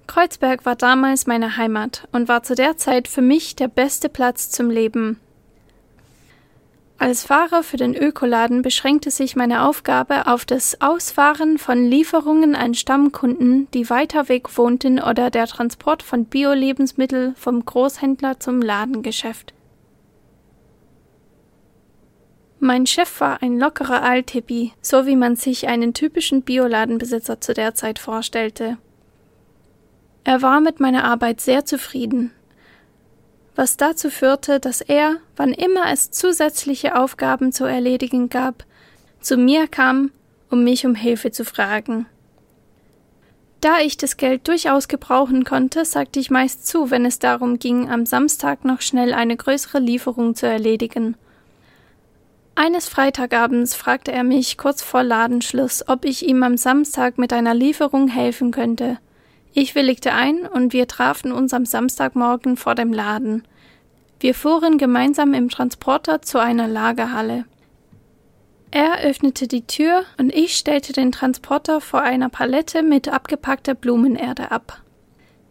Kreuzberg 0.08 0.65
war 0.65 0.77
damals 0.77 1.27
meine 1.27 1.58
Heimat 1.58 2.08
und 2.13 2.27
war 2.27 2.43
zu 2.43 2.55
der 2.55 2.77
Zeit 2.77 3.10
für 3.10 3.22
mich 3.22 3.55
der 3.58 3.67
beste 3.67 4.10
Platz 4.10 4.50
zum 4.50 4.69
Leben, 4.69 5.19
als 6.99 7.25
Fahrer 7.25 7.63
für 7.63 7.77
den 7.77 7.95
Ökoladen 7.95 8.61
beschränkte 8.61 9.09
sich 9.09 9.37
meine 9.37 9.65
Aufgabe 9.65 10.27
auf 10.27 10.43
das 10.43 10.81
Ausfahren 10.81 11.57
von 11.57 11.85
Lieferungen 11.85 12.55
an 12.55 12.73
Stammkunden, 12.73 13.71
die 13.73 13.89
weiter 13.89 14.27
weg 14.27 14.57
wohnten 14.57 14.99
oder 14.99 15.29
der 15.29 15.47
Transport 15.47 16.03
von 16.03 16.25
Bio-Lebensmittel 16.25 17.33
vom 17.37 17.63
Großhändler 17.63 18.41
zum 18.41 18.61
Ladengeschäft. 18.61 19.53
Mein 22.59 22.85
Chef 22.85 23.21
war 23.21 23.41
ein 23.41 23.57
lockerer 23.57 24.03
Althippie, 24.03 24.73
so 24.81 25.05
wie 25.05 25.15
man 25.15 25.37
sich 25.37 25.69
einen 25.69 25.93
typischen 25.93 26.41
Bioladenbesitzer 26.41 27.39
zu 27.39 27.53
der 27.53 27.75
Zeit 27.75 27.97
vorstellte. 27.97 28.77
Er 30.25 30.41
war 30.41 30.59
mit 30.59 30.81
meiner 30.81 31.05
Arbeit 31.05 31.39
sehr 31.39 31.63
zufrieden, 31.63 32.31
was 33.59 33.75
dazu 33.75 34.09
führte, 34.09 34.61
dass 34.61 34.79
er, 34.79 35.17
wann 35.35 35.51
immer 35.51 35.91
es 35.91 36.11
zusätzliche 36.11 36.95
Aufgaben 36.95 37.51
zu 37.51 37.65
erledigen 37.65 38.29
gab, 38.29 38.63
zu 39.19 39.35
mir 39.35 39.67
kam, 39.67 40.11
um 40.49 40.63
mich 40.63 40.85
um 40.85 40.95
Hilfe 40.95 41.31
zu 41.31 41.43
fragen. 41.43 42.05
Da 43.59 43.79
ich 43.81 43.97
das 43.97 44.15
Geld 44.15 44.47
durchaus 44.47 44.87
gebrauchen 44.87 45.43
konnte, 45.43 45.83
sagte 45.83 46.21
ich 46.21 46.31
meist 46.31 46.67
zu, 46.67 46.89
wenn 46.89 47.03
es 47.03 47.19
darum 47.19 47.59
ging, 47.59 47.89
am 47.89 48.05
Samstag 48.05 48.63
noch 48.63 48.79
schnell 48.79 49.13
eine 49.13 49.35
größere 49.35 49.79
Lieferung 49.79 50.35
zu 50.35 50.47
erledigen. 50.47 51.17
Eines 52.55 52.87
Freitagabends 52.87 53.75
fragte 53.75 54.13
er 54.13 54.23
mich 54.23 54.57
kurz 54.57 54.81
vor 54.81 55.03
Ladenschluss, 55.03 55.83
ob 55.85 56.05
ich 56.05 56.25
ihm 56.25 56.43
am 56.43 56.55
Samstag 56.55 57.17
mit 57.17 57.33
einer 57.33 57.55
Lieferung 57.55 58.07
helfen 58.07 58.51
könnte. 58.51 58.99
Ich 59.53 59.75
willigte 59.75 60.13
ein 60.13 60.45
und 60.45 60.73
wir 60.73 60.87
trafen 60.87 61.31
uns 61.31 61.53
am 61.53 61.65
Samstagmorgen 61.65 62.55
vor 62.55 62.75
dem 62.75 62.93
Laden. 62.93 63.43
Wir 64.19 64.35
fuhren 64.35 64.77
gemeinsam 64.77 65.33
im 65.33 65.49
Transporter 65.49 66.21
zu 66.21 66.39
einer 66.39 66.67
Lagerhalle. 66.67 67.45
Er 68.71 68.99
öffnete 68.99 69.47
die 69.47 69.65
Tür 69.65 70.03
und 70.19 70.33
ich 70.33 70.55
stellte 70.55 70.93
den 70.93 71.11
Transporter 71.11 71.81
vor 71.81 72.01
einer 72.01 72.29
Palette 72.29 72.83
mit 72.83 73.07
abgepackter 73.07 73.73
Blumenerde 73.73 74.51
ab. 74.51 74.83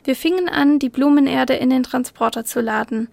Wir 0.05 0.15
fingen 0.15 0.49
an, 0.49 0.79
die 0.79 0.89
Blumenerde 0.89 1.55
in 1.55 1.71
den 1.71 1.83
Transporter 1.83 2.45
zu 2.45 2.61
laden. 2.61 3.09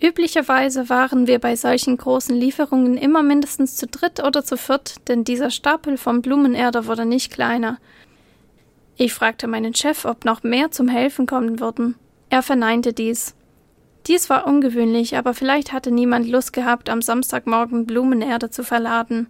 Üblicherweise 0.00 0.90
waren 0.90 1.26
wir 1.26 1.38
bei 1.38 1.56
solchen 1.56 1.96
großen 1.96 2.36
Lieferungen 2.36 2.98
immer 2.98 3.22
mindestens 3.22 3.76
zu 3.76 3.86
dritt 3.86 4.22
oder 4.22 4.44
zu 4.44 4.58
viert, 4.58 4.96
denn 5.08 5.24
dieser 5.24 5.50
Stapel 5.50 5.96
vom 5.96 6.20
Blumenerde 6.20 6.86
wurde 6.86 7.06
nicht 7.06 7.32
kleiner. 7.32 7.78
Ich 8.96 9.14
fragte 9.14 9.46
meinen 9.46 9.74
Chef, 9.74 10.04
ob 10.04 10.24
noch 10.24 10.42
mehr 10.42 10.70
zum 10.70 10.88
Helfen 10.88 11.26
kommen 11.26 11.60
würden. 11.60 11.94
Er 12.28 12.42
verneinte 12.42 12.92
dies. 12.92 13.34
Dies 14.06 14.28
war 14.28 14.46
ungewöhnlich, 14.46 15.16
aber 15.16 15.34
vielleicht 15.34 15.72
hatte 15.72 15.90
niemand 15.90 16.28
Lust 16.28 16.52
gehabt, 16.52 16.90
am 16.90 17.02
Samstagmorgen 17.02 17.86
Blumenerde 17.86 18.50
zu 18.50 18.64
verladen. 18.64 19.28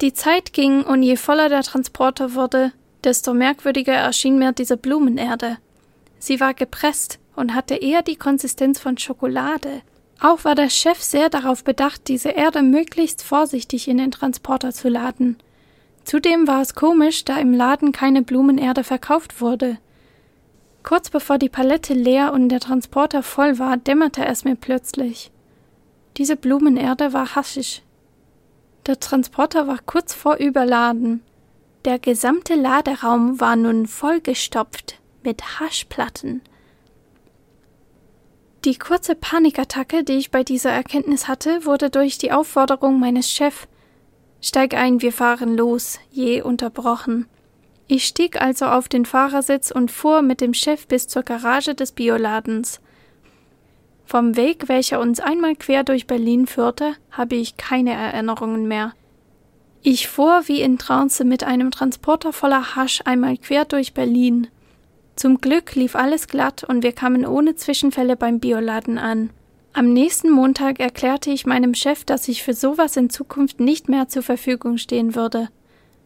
Die 0.00 0.12
Zeit 0.12 0.52
ging, 0.52 0.82
und 0.82 1.02
je 1.02 1.16
voller 1.16 1.48
der 1.48 1.62
Transporter 1.62 2.34
wurde, 2.34 2.72
desto 3.04 3.34
merkwürdiger 3.34 3.94
erschien 3.94 4.38
mir 4.38 4.52
diese 4.52 4.76
Blumenerde. 4.76 5.58
Sie 6.18 6.40
war 6.40 6.54
gepresst 6.54 7.18
und 7.38 7.54
hatte 7.54 7.76
eher 7.76 8.02
die 8.02 8.16
Konsistenz 8.16 8.78
von 8.78 8.98
Schokolade. 8.98 9.82
Auch 10.20 10.44
war 10.44 10.54
der 10.54 10.68
Chef 10.68 11.00
sehr 11.00 11.30
darauf 11.30 11.62
bedacht, 11.64 12.08
diese 12.08 12.30
Erde 12.30 12.62
möglichst 12.62 13.22
vorsichtig 13.22 13.88
in 13.88 13.98
den 13.98 14.10
Transporter 14.10 14.72
zu 14.72 14.88
laden. 14.88 15.38
Zudem 16.04 16.46
war 16.46 16.60
es 16.60 16.74
komisch, 16.74 17.24
da 17.24 17.36
im 17.36 17.52
Laden 17.52 17.92
keine 17.92 18.22
Blumenerde 18.22 18.82
verkauft 18.82 19.40
wurde. 19.40 19.78
Kurz 20.82 21.10
bevor 21.10 21.38
die 21.38 21.50
Palette 21.50 21.94
leer 21.94 22.32
und 22.32 22.48
der 22.48 22.60
Transporter 22.60 23.22
voll 23.22 23.58
war, 23.58 23.76
dämmerte 23.76 24.24
es 24.24 24.44
mir 24.44 24.56
plötzlich. 24.56 25.30
Diese 26.16 26.34
Blumenerde 26.34 27.12
war 27.12 27.36
Haschisch. 27.36 27.82
Der 28.86 28.98
Transporter 28.98 29.66
war 29.68 29.78
kurz 29.84 30.14
vor 30.14 30.36
Überladen. 30.36 31.22
Der 31.84 31.98
gesamte 31.98 32.54
Laderaum 32.54 33.38
war 33.38 33.54
nun 33.54 33.86
vollgestopft 33.86 34.98
mit 35.22 35.60
Haschplatten. 35.60 36.40
Die 38.64 38.76
kurze 38.76 39.14
Panikattacke, 39.14 40.04
die 40.04 40.14
ich 40.14 40.30
bei 40.30 40.42
dieser 40.42 40.70
Erkenntnis 40.70 41.28
hatte, 41.28 41.64
wurde 41.64 41.90
durch 41.90 42.18
die 42.18 42.32
Aufforderung 42.32 42.98
meines 42.98 43.30
Chefs 43.30 43.68
Steig 44.40 44.74
ein, 44.74 45.02
wir 45.02 45.12
fahren 45.12 45.56
los, 45.56 45.98
je 46.10 46.42
unterbrochen. 46.42 47.26
Ich 47.88 48.04
stieg 48.06 48.40
also 48.40 48.66
auf 48.66 48.88
den 48.88 49.04
Fahrersitz 49.04 49.70
und 49.70 49.90
fuhr 49.90 50.22
mit 50.22 50.40
dem 50.40 50.54
Chef 50.54 50.86
bis 50.86 51.08
zur 51.08 51.22
Garage 51.22 51.74
des 51.74 51.92
Bioladens. 51.92 52.80
Vom 54.04 54.36
Weg, 54.36 54.68
welcher 54.68 55.00
uns 55.00 55.20
einmal 55.20 55.56
quer 55.56 55.84
durch 55.84 56.06
Berlin 56.06 56.46
führte, 56.46 56.94
habe 57.10 57.34
ich 57.34 57.56
keine 57.56 57.92
Erinnerungen 57.92 58.68
mehr. 58.68 58.92
Ich 59.82 60.08
fuhr 60.08 60.42
wie 60.46 60.60
in 60.60 60.78
Trance 60.78 61.24
mit 61.24 61.44
einem 61.44 61.70
Transporter 61.70 62.32
voller 62.32 62.76
Hasch 62.76 63.00
einmal 63.04 63.36
quer 63.38 63.64
durch 63.64 63.94
Berlin. 63.94 64.48
Zum 65.18 65.40
Glück 65.40 65.74
lief 65.74 65.96
alles 65.96 66.28
glatt 66.28 66.62
und 66.62 66.84
wir 66.84 66.92
kamen 66.92 67.26
ohne 67.26 67.56
Zwischenfälle 67.56 68.14
beim 68.14 68.38
Bioladen 68.38 68.98
an. 68.98 69.30
Am 69.72 69.92
nächsten 69.92 70.30
Montag 70.30 70.78
erklärte 70.78 71.32
ich 71.32 71.44
meinem 71.44 71.74
Chef, 71.74 72.04
dass 72.04 72.28
ich 72.28 72.44
für 72.44 72.54
sowas 72.54 72.96
in 72.96 73.10
Zukunft 73.10 73.58
nicht 73.58 73.88
mehr 73.88 74.06
zur 74.06 74.22
Verfügung 74.22 74.78
stehen 74.78 75.16
würde. 75.16 75.48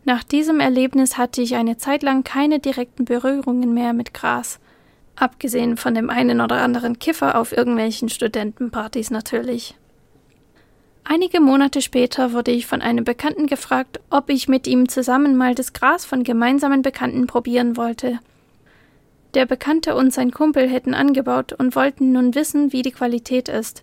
Nach 0.06 0.24
diesem 0.24 0.60
Erlebnis 0.60 1.18
hatte 1.18 1.42
ich 1.42 1.56
eine 1.56 1.76
Zeit 1.76 2.02
lang 2.02 2.24
keine 2.24 2.58
direkten 2.58 3.04
Berührungen 3.04 3.74
mehr 3.74 3.92
mit 3.92 4.14
Gras. 4.14 4.60
Abgesehen 5.14 5.76
von 5.76 5.94
dem 5.94 6.08
einen 6.08 6.40
oder 6.40 6.62
anderen 6.62 6.98
Kiffer 6.98 7.38
auf 7.38 7.54
irgendwelchen 7.54 8.08
Studentenpartys 8.08 9.10
natürlich. 9.10 9.74
Einige 11.04 11.40
Monate 11.40 11.82
später 11.82 12.32
wurde 12.32 12.50
ich 12.50 12.66
von 12.66 12.80
einem 12.80 13.04
Bekannten 13.04 13.46
gefragt, 13.46 14.00
ob 14.08 14.30
ich 14.30 14.48
mit 14.48 14.66
ihm 14.66 14.88
zusammen 14.88 15.36
mal 15.36 15.54
das 15.54 15.74
Gras 15.74 16.06
von 16.06 16.24
gemeinsamen 16.24 16.80
Bekannten 16.80 17.26
probieren 17.26 17.76
wollte. 17.76 18.18
Der 19.34 19.46
Bekannte 19.46 19.94
und 19.94 20.12
sein 20.12 20.30
Kumpel 20.30 20.68
hätten 20.68 20.94
angebaut 20.94 21.52
und 21.52 21.74
wollten 21.74 22.12
nun 22.12 22.34
wissen, 22.34 22.72
wie 22.72 22.82
die 22.82 22.92
Qualität 22.92 23.48
ist. 23.48 23.82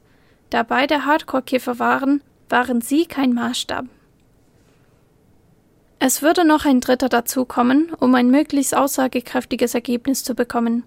Da 0.49 0.63
beide 0.63 1.05
Hardcore-Kiffer 1.05 1.79
waren, 1.79 2.21
waren 2.49 2.81
sie 2.81 3.05
kein 3.05 3.33
Maßstab. 3.33 3.85
Es 5.99 6.21
würde 6.21 6.45
noch 6.45 6.65
ein 6.65 6.79
Dritter 6.79 7.09
dazukommen, 7.09 7.91
um 7.99 8.15
ein 8.15 8.31
möglichst 8.31 8.75
aussagekräftiges 8.75 9.73
Ergebnis 9.73 10.23
zu 10.23 10.33
bekommen. 10.33 10.83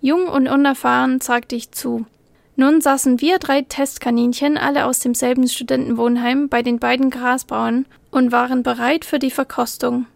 Jung 0.00 0.28
und 0.28 0.46
unerfahren 0.46 1.20
sagte 1.20 1.56
ich 1.56 1.72
zu. 1.72 2.06
Nun 2.54 2.80
saßen 2.80 3.20
wir 3.20 3.38
drei 3.38 3.62
Testkaninchen, 3.62 4.58
alle 4.58 4.84
aus 4.84 5.00
demselben 5.00 5.48
Studentenwohnheim, 5.48 6.48
bei 6.48 6.62
den 6.62 6.78
beiden 6.78 7.10
Grasbauern 7.10 7.86
und 8.10 8.30
waren 8.30 8.62
bereit 8.62 9.04
für 9.04 9.18
die 9.18 9.30
Verkostung. 9.30 10.06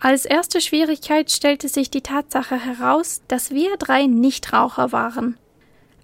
Als 0.00 0.24
erste 0.24 0.60
Schwierigkeit 0.60 1.30
stellte 1.30 1.68
sich 1.68 1.90
die 1.90 2.02
Tatsache 2.02 2.56
heraus, 2.56 3.20
dass 3.26 3.50
wir 3.50 3.76
drei 3.78 4.06
Nichtraucher 4.06 4.92
waren. 4.92 5.36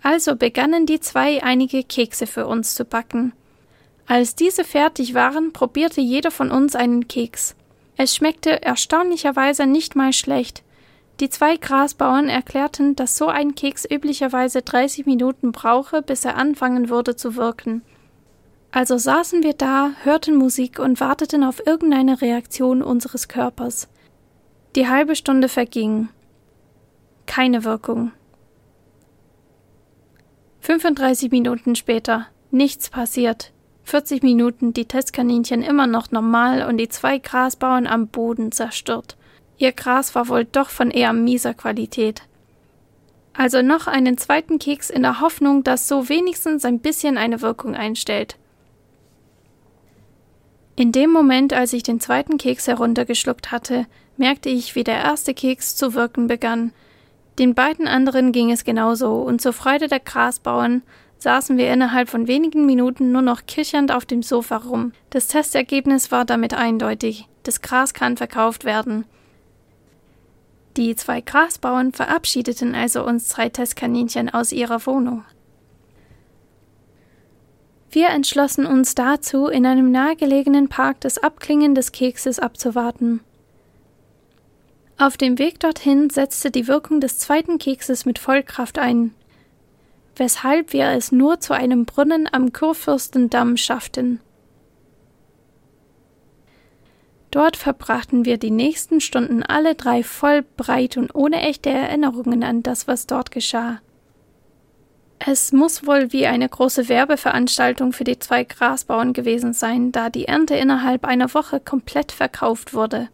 Also 0.03 0.35
begannen 0.35 0.85
die 0.85 1.01
zwei 1.01 1.43
einige 1.43 1.85
Kekse 1.85 2.27
für 2.27 2.47
uns 2.47 2.75
zu 2.75 2.85
backen. 2.85 3.33
Als 4.07 4.35
diese 4.35 4.65
fertig 4.65 5.15
waren, 5.15 5.53
probierte 5.53 6.01
jeder 6.01 6.31
von 6.31 6.51
uns 6.51 6.75
einen 6.75 7.09
Keks. 7.09 7.55
Es 7.97 8.17
schmeckte 8.17 8.63
erstaunlicherweise 8.63 9.67
nicht 9.67 9.95
mal 9.95 10.13
schlecht. 10.13 10.63
Die 11.21 11.31
zwei 11.31 11.57
Grasbauern 11.57 12.29
erklärten, 12.29 12.97
dass 12.97 13.17
so 13.17 13.29
ein 13.29 13.55
Keks 13.55 13.87
üblicherweise 13.89 14.63
30 14.63 15.07
Minuten 15.07 15.53
brauche, 15.53 16.03
bis 16.03 16.25
er 16.25 16.37
anfangen 16.37 16.89
würde 16.89 17.15
zu 17.15 17.37
wirken. 17.37 17.83
Also 18.75 18.99
saßen 18.99 19.45
wir 19.45 19.53
da, 19.53 19.93
hörten 20.03 20.35
Musik 20.35 20.81
und 20.81 20.99
warteten 20.99 21.45
auf 21.45 21.65
irgendeine 21.65 22.21
Reaktion 22.21 22.83
unseres 22.83 23.29
Körpers. 23.29 23.89
Die 24.75 24.89
halbe 24.89 25.15
Stunde 25.15 25.49
verging. 25.49 26.09
Keine 27.25 27.63
Wirkung. 27.63 28.11
35 30.63 31.31
Minuten 31.31 31.77
später. 31.77 32.27
Nichts 32.51 32.91
passiert. 32.91 33.53
40 33.85 34.25
Minuten 34.25 34.73
die 34.73 34.87
Testkaninchen 34.87 35.63
immer 35.63 35.87
noch 35.87 36.11
normal 36.11 36.69
und 36.69 36.79
die 36.79 36.89
zwei 36.89 37.19
Grasbauern 37.19 37.87
am 37.87 38.09
Boden 38.09 38.51
zerstört. 38.51 39.17
Ihr 39.57 39.71
Gras 39.71 40.17
war 40.17 40.29
wohl 40.29 40.47
doch 40.47 40.71
von 40.71 40.91
eher 40.91 41.13
mieser 41.13 41.55
Qualität. 41.55 42.23
Also 43.35 43.63
noch 43.63 43.87
einen 43.87 44.19
zweiten 44.19 44.59
Keks 44.59 44.91
in 44.91 45.03
der 45.03 45.21
Hoffnung, 45.21 45.63
dass 45.63 45.87
so 45.87 46.09
wenigstens 46.09 46.65
ein 46.65 46.81
bisschen 46.81 47.19
eine 47.19 47.41
Wirkung 47.41 47.77
einstellt. 47.77 48.37
In 50.77 50.91
dem 50.91 51.11
Moment, 51.11 51.53
als 51.53 51.73
ich 51.73 51.85
den 51.85 52.01
zweiten 52.01 52.37
Keks 52.37 52.67
heruntergeschluckt 52.67 53.53
hatte, 53.53 53.87
merkte 54.17 54.49
ich, 54.49 54.75
wie 54.75 54.85
der 54.85 54.97
erste 54.97 55.33
Keks 55.33 55.77
zu 55.77 55.95
wirken 55.95 56.27
begann. 56.27 56.73
Den 57.39 57.55
beiden 57.55 57.87
anderen 57.87 58.33
ging 58.33 58.51
es 58.51 58.65
genauso, 58.65 59.15
und 59.15 59.41
zur 59.41 59.53
Freude 59.53 59.87
der 59.87 60.01
Grasbauern 60.01 60.83
saßen 61.19 61.57
wir 61.57 61.73
innerhalb 61.73 62.09
von 62.09 62.27
wenigen 62.27 62.67
Minuten 62.67 63.13
nur 63.13 63.23
noch 63.23 63.47
kichernd 63.47 63.93
auf 63.93 64.05
dem 64.05 64.23
Sofa 64.23 64.57
rum. 64.59 64.93
Das 65.11 65.29
Testergebnis 65.29 66.11
war 66.11 66.25
damit 66.25 66.55
eindeutig. 66.55 67.29
Das 67.45 67.63
Gras 67.63 67.95
kann 67.95 68.17
verkauft 68.17 68.65
werden. 68.65 69.05
Die 70.77 70.97
zwei 70.97 71.21
Grasbauern 71.21 71.93
verabschiedeten 71.93 72.75
also 72.75 73.07
uns 73.07 73.29
drei 73.29 73.49
Testkaninchen 73.49 74.29
aus 74.29 74.51
ihrer 74.51 74.85
Wohnung. 74.87 75.25
Wir 77.95 78.09
entschlossen 78.09 78.67
uns 78.67 78.95
dazu, 78.95 79.47
in 79.47 79.65
einem 79.67 79.93
nahegelegenen 79.93 80.69
Park 80.69 81.01
das 81.01 81.19
Abklingen 81.19 81.75
des 81.75 81.93
Kekses 81.93 82.41
abzuwarten. 82.41 83.21
Auf 84.99 85.17
dem 85.17 85.39
Weg 85.39 85.61
dorthin 85.61 86.11
setzte 86.11 86.51
die 86.51 86.67
Wirkung 86.69 87.01
des 87.01 87.19
zweiten 87.19 87.59
Kekses 87.59 88.05
mit 88.05 88.19
Vollkraft 88.19 88.79
ein 88.79 89.15
weshalb 90.17 90.73
wir 90.73 90.89
es 90.89 91.13
nur 91.13 91.41
zu 91.41 91.55
einem 91.55 91.85
Brunnen 91.85 92.29
am 92.31 92.53
Kurfürstendamm 92.53 93.57
schafften. 93.57 94.21
Dort 97.31 97.57
verbrachten 97.57 98.25
wir 98.25 98.39
die 98.39 98.53
nächsten 98.53 99.01
Stunden 99.01 99.43
alle 99.43 99.75
drei 99.75 100.05
voll 100.05 100.43
breit 100.57 100.97
und 100.97 101.15
ohne 101.15 101.41
echte 101.41 101.69
Erinnerungen 101.69 102.45
an 102.45 102.63
das, 102.63 102.87
was 102.87 103.07
dort 103.07 103.33
geschah. 103.33 103.81
Es 105.27 105.53
muss 105.53 105.87
wohl 105.87 106.13
wie 106.13 106.27
eine 106.27 106.47
große 106.47 106.91
Werbeveranstaltung 106.91 107.95
für 107.95 108.05
die 108.05 108.19
zwei 108.19 108.45
Grasbauern 108.45 109.15
gewesen 109.15 109.55
sein, 109.55 109.91
da 109.91 110.11
die 110.11 110.27
Ernte 110.27 110.55
innerhalb 110.55 111.07
einer 111.07 111.33
Woche 111.33 111.61
komplett 111.61 112.13
verkauft 112.13 112.75
wurde. 112.75 113.09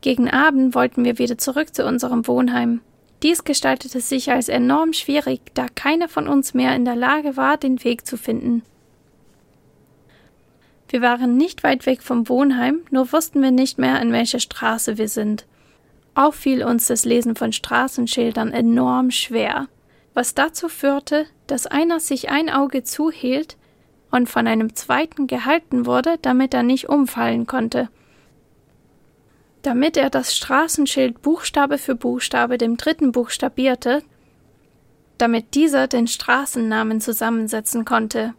Gegen 0.00 0.28
Abend 0.28 0.74
wollten 0.74 1.04
wir 1.04 1.18
wieder 1.18 1.38
zurück 1.38 1.72
zu 1.72 1.86
unserem 1.86 2.26
Wohnheim. 2.26 2.80
Dies 3.22 3.44
gestaltete 3.44 4.00
sich 4.00 4.32
als 4.32 4.48
enorm 4.48 4.92
schwierig, 4.92 5.40
da 5.54 5.66
keiner 5.72 6.08
von 6.08 6.26
uns 6.26 6.52
mehr 6.52 6.74
in 6.74 6.84
der 6.84 6.96
Lage 6.96 7.36
war, 7.36 7.58
den 7.58 7.84
Weg 7.84 8.08
zu 8.08 8.16
finden. 8.16 8.62
Wir 10.88 11.00
waren 11.00 11.36
nicht 11.36 11.62
weit 11.62 11.86
weg 11.86 12.02
vom 12.02 12.28
Wohnheim, 12.28 12.80
nur 12.90 13.12
wussten 13.12 13.40
wir 13.40 13.52
nicht 13.52 13.78
mehr, 13.78 14.00
an 14.00 14.10
welcher 14.10 14.40
Straße 14.40 14.98
wir 14.98 15.08
sind. 15.08 15.46
Auch 16.16 16.34
fiel 16.34 16.64
uns 16.64 16.88
das 16.88 17.04
Lesen 17.04 17.36
von 17.36 17.52
Straßenschildern 17.52 18.50
enorm 18.50 19.12
schwer, 19.12 19.68
was 20.14 20.34
dazu 20.34 20.68
führte, 20.68 21.26
dass 21.46 21.66
einer 21.66 22.00
sich 22.00 22.30
ein 22.30 22.50
Auge 22.50 22.82
zuhielt 22.82 23.56
und 24.10 24.28
von 24.28 24.46
einem 24.46 24.74
zweiten 24.74 25.26
gehalten 25.26 25.86
wurde, 25.86 26.18
damit 26.20 26.54
er 26.54 26.62
nicht 26.62 26.88
umfallen 26.88 27.46
konnte 27.46 27.88
damit 29.62 29.96
er 29.96 30.10
das 30.10 30.36
Straßenschild 30.36 31.22
Buchstabe 31.22 31.78
für 31.78 31.94
Buchstabe 31.94 32.58
dem 32.58 32.76
dritten 32.76 33.12
buchstabierte, 33.12 34.02
damit 35.18 35.54
dieser 35.54 35.86
den 35.86 36.06
Straßennamen 36.06 37.00
zusammensetzen 37.00 37.84
konnte. 37.84 38.34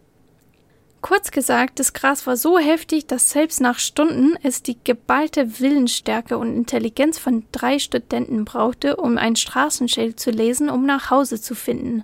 Kurz 1.01 1.31
gesagt, 1.31 1.79
das 1.79 1.93
Gras 1.93 2.27
war 2.27 2.37
so 2.37 2.59
heftig, 2.59 3.07
dass 3.07 3.31
selbst 3.31 3.59
nach 3.59 3.79
Stunden 3.79 4.35
es 4.43 4.61
die 4.61 4.77
geballte 4.83 5.59
Willensstärke 5.59 6.37
und 6.37 6.55
Intelligenz 6.55 7.17
von 7.17 7.43
drei 7.51 7.79
Studenten 7.79 8.45
brauchte, 8.45 8.97
um 8.97 9.17
ein 9.17 9.35
Straßenschild 9.35 10.19
zu 10.19 10.29
lesen, 10.29 10.69
um 10.69 10.85
nach 10.85 11.09
Hause 11.09 11.41
zu 11.41 11.55
finden. 11.55 12.03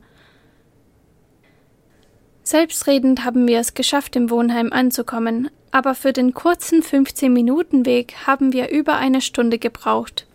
Selbstredend 2.41 3.23
haben 3.23 3.47
wir 3.47 3.60
es 3.60 3.75
geschafft, 3.75 4.15
im 4.15 4.31
Wohnheim 4.31 4.73
anzukommen, 4.73 5.51
aber 5.69 5.93
für 5.93 6.13
den 6.13 6.33
kurzen 6.33 6.81
15-Minuten-Weg 6.81 8.25
haben 8.25 8.51
wir 8.51 8.69
über 8.69 8.95
eine 8.95 9.21
Stunde 9.21 9.60
gebraucht. 9.60 10.25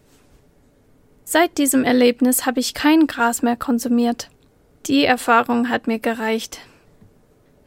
Seit 1.24 1.58
diesem 1.58 1.82
Erlebnis 1.82 2.46
habe 2.46 2.60
ich 2.60 2.74
kein 2.74 3.06
Gras 3.06 3.42
mehr 3.42 3.56
konsumiert. 3.56 4.28
Die 4.86 5.04
Erfahrung 5.04 5.68
hat 5.68 5.86
mir 5.86 5.98
gereicht. 5.98 6.60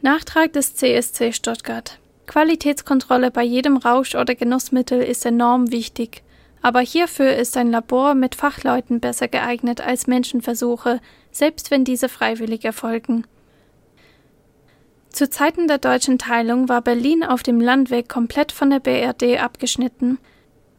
Nachtrag 0.02 0.52
des 0.52 0.74
CSC 0.74 1.32
Stuttgart. 1.32 1.98
Qualitätskontrolle 2.26 3.30
bei 3.30 3.42
jedem 3.42 3.78
Rausch- 3.78 4.14
oder 4.14 4.34
Genussmittel 4.34 5.00
ist 5.00 5.24
enorm 5.24 5.72
wichtig, 5.72 6.22
aber 6.60 6.80
hierfür 6.80 7.34
ist 7.34 7.56
ein 7.56 7.70
Labor 7.70 8.14
mit 8.14 8.34
Fachleuten 8.34 9.00
besser 9.00 9.26
geeignet 9.26 9.80
als 9.80 10.06
Menschenversuche, 10.06 11.00
selbst 11.30 11.70
wenn 11.70 11.84
diese 11.84 12.10
freiwillig 12.10 12.64
erfolgen. 12.64 13.26
Zu 15.08 15.30
Zeiten 15.30 15.66
der 15.66 15.78
deutschen 15.78 16.18
Teilung 16.18 16.68
war 16.68 16.82
Berlin 16.82 17.24
auf 17.24 17.42
dem 17.42 17.58
Landweg 17.58 18.06
komplett 18.06 18.52
von 18.52 18.68
der 18.68 18.80
BRD 18.80 19.40
abgeschnitten, 19.40 20.18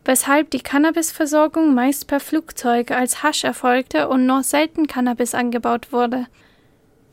weshalb 0.05 0.51
die 0.51 0.61
Cannabisversorgung 0.61 1.73
meist 1.73 2.07
per 2.07 2.19
Flugzeug 2.19 2.91
als 2.91 3.23
Hasch 3.23 3.43
erfolgte 3.43 4.09
und 4.09 4.27
nur 4.27 4.43
selten 4.43 4.85
Cannabis 4.85 5.33
angebaut 5.33 5.91
wurde– 5.91 6.27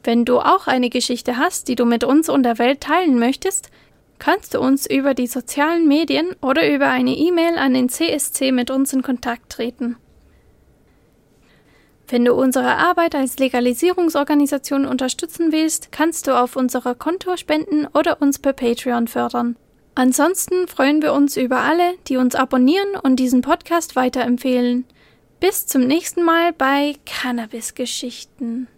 wenn 0.04 0.24
du 0.24 0.38
auch 0.38 0.66
eine 0.66 0.90
Geschichte 0.90 1.38
hast, 1.38 1.68
die 1.68 1.74
du 1.74 1.86
mit 1.86 2.04
uns 2.04 2.28
und 2.28 2.42
der 2.42 2.58
Welt 2.58 2.82
teilen 2.82 3.18
möchtest, 3.18 3.70
kannst 4.18 4.54
du 4.54 4.60
uns 4.60 4.86
über 4.86 5.14
die 5.14 5.26
sozialen 5.26 5.88
Medien 5.88 6.36
oder 6.40 6.70
über 6.72 6.88
eine 6.88 7.16
E-Mail 7.16 7.58
an 7.58 7.74
den 7.74 7.88
CSC 7.88 8.52
mit 8.52 8.70
uns 8.70 8.92
in 8.92 9.02
Kontakt 9.02 9.50
treten. 9.50 9.96
Wenn 12.06 12.24
du 12.26 12.34
unsere 12.34 12.76
Arbeit 12.76 13.14
als 13.14 13.38
Legalisierungsorganisation 13.38 14.84
unterstützen 14.84 15.52
willst, 15.52 15.90
kannst 15.90 16.26
du 16.26 16.38
auf 16.38 16.54
unserer 16.54 16.94
Konto 16.94 17.36
spenden 17.36 17.86
oder 17.94 18.20
uns 18.20 18.38
per 18.38 18.52
Patreon 18.52 19.08
fördern. 19.08 19.56
Ansonsten 19.94 20.68
freuen 20.68 21.00
wir 21.02 21.12
uns 21.14 21.36
über 21.36 21.60
alle, 21.60 21.94
die 22.08 22.16
uns 22.16 22.34
abonnieren 22.34 22.96
und 23.02 23.16
diesen 23.16 23.40
Podcast 23.40 23.96
weiterempfehlen. 23.96 24.84
Bis 25.40 25.66
zum 25.66 25.86
nächsten 25.86 26.24
Mal 26.24 26.52
bei 26.52 26.94
Cannabis 27.06 27.74
Geschichten. 27.74 28.68